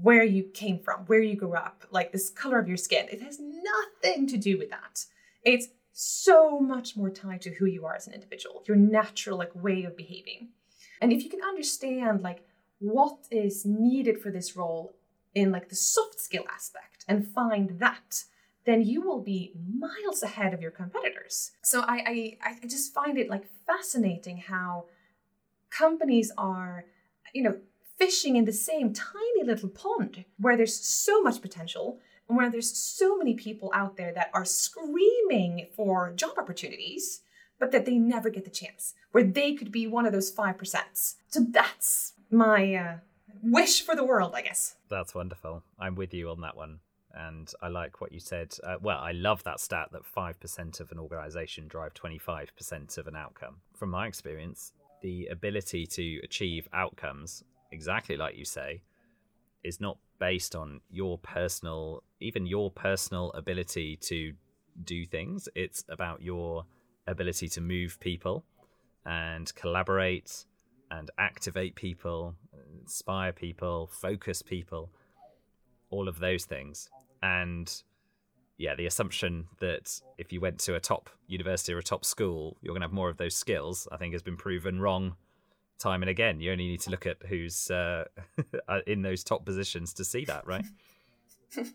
where 0.03 0.25
you 0.25 0.45
came 0.45 0.79
from, 0.79 1.01
where 1.07 1.21
you 1.21 1.37
grew 1.37 1.55
up, 1.55 1.85
like 1.91 2.13
this 2.13 2.31
color 2.31 2.59
of 2.59 2.69
your 2.69 2.77
skin. 2.77 3.07
It 3.11 3.21
has 3.21 3.39
nothing 3.41 4.27
to 4.29 4.37
do 4.37 4.59
with 4.59 4.71
that. 4.71 5.05
It's 5.43 5.69
so 5.95 6.59
much 6.59 6.97
more 6.97 7.09
tied 7.09 7.41
to 7.41 7.55
who 7.55 7.67
you 7.67 7.87
are 7.87 7.95
as 7.95 8.09
an 8.09 8.15
individual, 8.15 8.65
your 8.67 8.77
natural 8.77 9.39
like 9.39 9.55
way 9.55 9.85
of 9.85 9.97
behaving. 9.97 10.49
And 11.01 11.13
if 11.13 11.23
you 11.23 11.31
can 11.31 11.41
understand 11.43 12.21
like 12.23 12.45
what 12.81 13.19
is 13.31 13.65
needed 13.65 14.21
for 14.21 14.31
this 14.31 14.57
role 14.57 14.97
in 15.35 15.53
like 15.53 15.69
the 15.69 15.77
soft 15.77 16.21
skill 16.21 16.45
aspect 16.53 17.05
and 17.07 17.29
find 17.29 17.79
that, 17.79 18.25
then 18.67 18.83
you 18.83 19.03
will 19.03 19.23
be 19.23 19.53
miles 19.73 20.23
ahead 20.23 20.53
of 20.53 20.61
your 20.61 20.73
competitors. 20.73 21.53
So 21.63 21.83
I 21.83 22.37
I, 22.43 22.59
I 22.65 22.67
just 22.67 22.93
find 22.93 23.17
it 23.17 23.31
like 23.31 23.45
fascinating 23.65 24.39
how 24.39 24.87
companies 25.71 26.33
are, 26.37 26.87
you 27.33 27.43
know, 27.45 27.57
fishing 27.99 28.35
in 28.35 28.47
the 28.47 28.53
same 28.53 28.93
tiny 28.93 29.45
little 29.45 29.69
pond 29.69 30.25
where 30.39 30.57
there's 30.57 30.75
so 30.77 31.23
much 31.23 31.41
potential 31.41 32.01
where 32.27 32.51
there's 32.51 32.77
so 32.77 33.17
many 33.17 33.35
people 33.35 33.71
out 33.75 33.97
there 33.97 34.13
that 34.13 34.31
are 34.33 34.45
screaming 34.45 35.67
for 35.75 36.13
job 36.13 36.39
opportunities, 36.39 37.21
but 37.59 37.71
that 37.73 37.85
they 37.85 37.97
never 37.97 38.31
get 38.31 38.45
the 38.45 38.51
chance, 38.51 38.95
where 39.13 39.25
they 39.25 39.55
could 39.55 39.71
be 39.71 39.87
one 39.87 40.07
of 40.07 40.13
those 40.13 40.33
5%. 40.33 41.15
So 41.29 41.47
that's 41.51 42.15
my 42.31 42.75
uh, 42.75 42.97
wish 43.43 43.83
for 43.83 43.95
the 43.95 44.05
world, 44.05 44.33
I 44.35 44.43
guess. 44.43 44.77
That's 44.89 45.15
wonderful. 45.15 45.63
I'm 45.79 45.95
with 45.95 46.15
you 46.15 46.31
on 46.31 46.41
that 46.41 46.57
one. 46.57 46.81
And 47.17 47.53
I 47.63 47.69
like 47.69 48.01
what 48.01 48.13
you 48.13 48.19
said. 48.19 48.57
Uh, 48.65 48.77
well, 48.83 48.99
I 48.99 49.13
love 49.13 49.45
that 49.45 49.61
stat 49.61 49.91
that 49.93 50.03
5% 50.05 50.81
of 50.81 50.91
an 50.91 50.99
organization 50.99 51.69
drive 51.69 51.95
25% 51.95 52.99
of 52.99 53.07
an 53.07 53.15
outcome. 53.15 53.57
From 53.77 53.91
my 53.91 54.09
experience, 54.09 54.73
the 55.01 55.27
ability 55.27 55.87
to 55.87 56.21
achieve 56.25 56.67
outcomes 56.73 57.45
exactly 57.71 58.17
like 58.17 58.37
you 58.37 58.45
say, 58.45 58.81
is 59.65 59.81
not 59.81 59.99
based 60.19 60.55
on 60.55 60.81
your 60.91 61.19
personal, 61.19 62.03
even 62.21 62.47
your 62.47 62.71
personal 62.71 63.33
ability 63.33 63.97
to 63.97 64.33
do 64.85 65.05
things. 65.05 65.49
It's 65.55 65.85
about 65.89 66.23
your 66.23 66.65
ability 67.07 67.49
to 67.49 67.61
move 67.61 67.99
people 68.01 68.45
and 69.05 69.53
collaborate 69.55 70.45
and 70.91 71.11
activate 71.19 71.75
people, 71.75 72.35
inspire 72.81 73.33
people, 73.33 73.89
focus 73.89 74.43
people, 74.43 74.91
all 75.91 76.09
of 76.09 76.19
those 76.19 76.45
things. 76.45 76.89
And 77.23 77.73
yeah, 78.57 78.75
the 78.75 78.87
assumption 78.87 79.47
that 79.59 80.01
if 80.19 80.33
you 80.33 80.41
went 80.41 80.59
to 80.61 80.75
a 80.75 80.81
top 80.81 81.11
university 81.27 81.73
or 81.73 81.79
a 81.79 81.83
top 81.83 82.05
school, 82.05 82.57
you're 82.61 82.73
going 82.73 82.83
to 82.83 82.87
have 82.87 82.93
more 82.93 83.11
of 83.11 83.17
those 83.17 83.35
skills, 83.35 83.89
I 83.91 83.97
think 83.97 84.13
has 84.13 84.23
been 84.23 84.37
proven 84.37 84.81
wrong 84.81 85.17
time 85.79 86.03
and 86.03 86.11
again. 86.11 86.41
You 86.41 86.53
only 86.53 86.69
need 86.69 86.81
to 86.81 86.91
look 86.91 87.07
at 87.07 87.19
who's 87.29 87.71
uh, 87.71 88.05
uh, 88.69 88.81
in 88.87 89.03
those 89.03 89.25
top 89.25 89.45
positions 89.45 89.93
to 89.95 90.05
see 90.05 90.25
that, 90.27 90.47
right? 90.47 90.65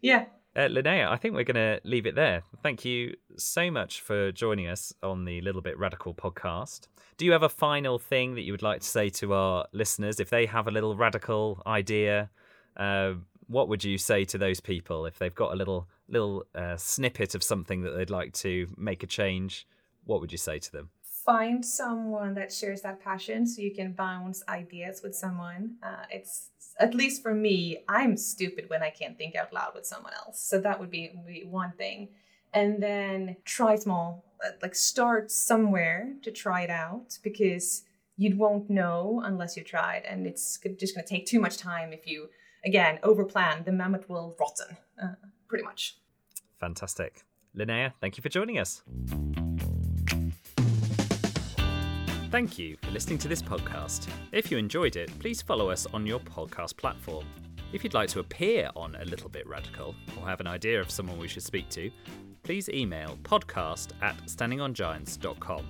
yeah. 0.00 0.26
Uh, 0.56 0.68
Linnea, 0.68 1.08
I 1.08 1.16
think 1.16 1.34
we're 1.34 1.44
going 1.44 1.54
to 1.54 1.80
leave 1.84 2.06
it 2.06 2.14
there. 2.14 2.42
Thank 2.62 2.84
you 2.84 3.14
so 3.36 3.70
much 3.70 4.00
for 4.00 4.32
joining 4.32 4.66
us 4.66 4.92
on 5.02 5.24
the 5.24 5.40
Little 5.40 5.60
Bit 5.60 5.78
Radical 5.78 6.14
podcast. 6.14 6.88
Do 7.16 7.24
you 7.24 7.32
have 7.32 7.42
a 7.42 7.48
final 7.48 7.98
thing 7.98 8.34
that 8.34 8.42
you 8.42 8.52
would 8.52 8.62
like 8.62 8.80
to 8.80 8.86
say 8.86 9.08
to 9.10 9.34
our 9.34 9.66
listeners? 9.72 10.18
If 10.18 10.30
they 10.30 10.46
have 10.46 10.66
a 10.66 10.70
little 10.70 10.96
radical 10.96 11.62
idea, 11.66 12.30
uh, 12.76 13.14
what 13.46 13.68
would 13.68 13.84
you 13.84 13.98
say 13.98 14.24
to 14.26 14.38
those 14.38 14.60
people 14.60 15.06
if 15.06 15.18
they've 15.18 15.34
got 15.34 15.52
a 15.52 15.56
little 15.56 15.88
little 16.08 16.44
uh, 16.54 16.76
snippet 16.76 17.34
of 17.34 17.42
something 17.42 17.82
that 17.82 17.90
they'd 17.90 18.10
like 18.10 18.32
to 18.34 18.66
make 18.76 19.02
a 19.02 19.06
change? 19.06 19.66
What 20.04 20.20
would 20.20 20.32
you 20.32 20.38
say 20.38 20.58
to 20.58 20.72
them? 20.72 20.90
Find 21.28 21.62
someone 21.62 22.32
that 22.32 22.50
shares 22.50 22.80
that 22.80 22.98
passion 23.04 23.46
so 23.46 23.60
you 23.60 23.74
can 23.74 23.92
bounce 23.92 24.42
ideas 24.48 25.02
with 25.02 25.14
someone. 25.14 25.74
Uh, 25.82 26.04
it's 26.10 26.48
at 26.80 26.94
least 26.94 27.20
for 27.22 27.34
me, 27.34 27.84
I'm 27.86 28.16
stupid 28.16 28.64
when 28.70 28.82
I 28.82 28.88
can't 28.88 29.18
think 29.18 29.36
out 29.36 29.52
loud 29.52 29.72
with 29.74 29.84
someone 29.84 30.14
else. 30.14 30.40
So 30.40 30.58
that 30.60 30.80
would 30.80 30.90
be, 30.90 31.12
be 31.26 31.44
one 31.44 31.72
thing. 31.72 32.08
And 32.54 32.82
then 32.82 33.36
try 33.44 33.76
small, 33.76 34.24
uh, 34.42 34.52
like 34.62 34.74
start 34.74 35.30
somewhere 35.30 36.14
to 36.22 36.30
try 36.30 36.62
it 36.62 36.70
out 36.70 37.18
because 37.22 37.82
you 38.16 38.34
won't 38.34 38.70
know 38.70 39.20
unless 39.22 39.54
you 39.54 39.62
tried. 39.62 40.04
And 40.08 40.26
it's 40.26 40.58
just 40.80 40.94
going 40.94 41.06
to 41.06 41.14
take 41.14 41.26
too 41.26 41.40
much 41.40 41.58
time 41.58 41.92
if 41.92 42.06
you, 42.06 42.30
again, 42.64 43.00
overplan. 43.02 43.66
The 43.66 43.72
mammoth 43.72 44.08
will 44.08 44.34
rotten, 44.40 44.78
uh, 45.02 45.28
pretty 45.46 45.64
much. 45.64 45.98
Fantastic. 46.58 47.24
Linnea, 47.54 47.92
thank 48.00 48.16
you 48.16 48.22
for 48.22 48.30
joining 48.30 48.58
us. 48.58 48.82
Thank 52.30 52.58
you 52.58 52.76
for 52.82 52.90
listening 52.90 53.18
to 53.20 53.28
this 53.28 53.40
podcast. 53.40 54.06
If 54.32 54.50
you 54.50 54.58
enjoyed 54.58 54.96
it, 54.96 55.18
please 55.18 55.40
follow 55.40 55.70
us 55.70 55.86
on 55.94 56.06
your 56.06 56.20
podcast 56.20 56.76
platform. 56.76 57.24
If 57.72 57.82
you'd 57.82 57.94
like 57.94 58.10
to 58.10 58.20
appear 58.20 58.70
on 58.76 58.96
A 58.96 59.04
Little 59.06 59.30
Bit 59.30 59.46
Radical 59.46 59.94
or 60.20 60.26
have 60.26 60.40
an 60.40 60.46
idea 60.46 60.78
of 60.78 60.90
someone 60.90 61.18
we 61.18 61.28
should 61.28 61.42
speak 61.42 61.70
to, 61.70 61.90
please 62.42 62.68
email 62.68 63.18
podcast 63.22 63.92
at 64.02 64.16
standingongiants.com 64.26 65.66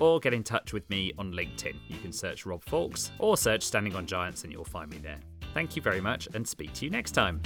or 0.00 0.20
get 0.20 0.34
in 0.34 0.42
touch 0.42 0.74
with 0.74 0.88
me 0.90 1.12
on 1.16 1.32
LinkedIn. 1.32 1.76
You 1.88 1.98
can 1.98 2.12
search 2.12 2.44
Rob 2.44 2.62
Fawkes 2.64 3.10
or 3.18 3.36
search 3.38 3.62
Standing 3.62 3.96
on 3.96 4.06
Giants 4.06 4.44
and 4.44 4.52
you'll 4.52 4.64
find 4.64 4.90
me 4.90 4.98
there. 4.98 5.20
Thank 5.54 5.76
you 5.76 5.82
very 5.82 6.00
much 6.00 6.28
and 6.34 6.46
speak 6.46 6.72
to 6.74 6.84
you 6.84 6.90
next 6.90 7.12
time. 7.12 7.40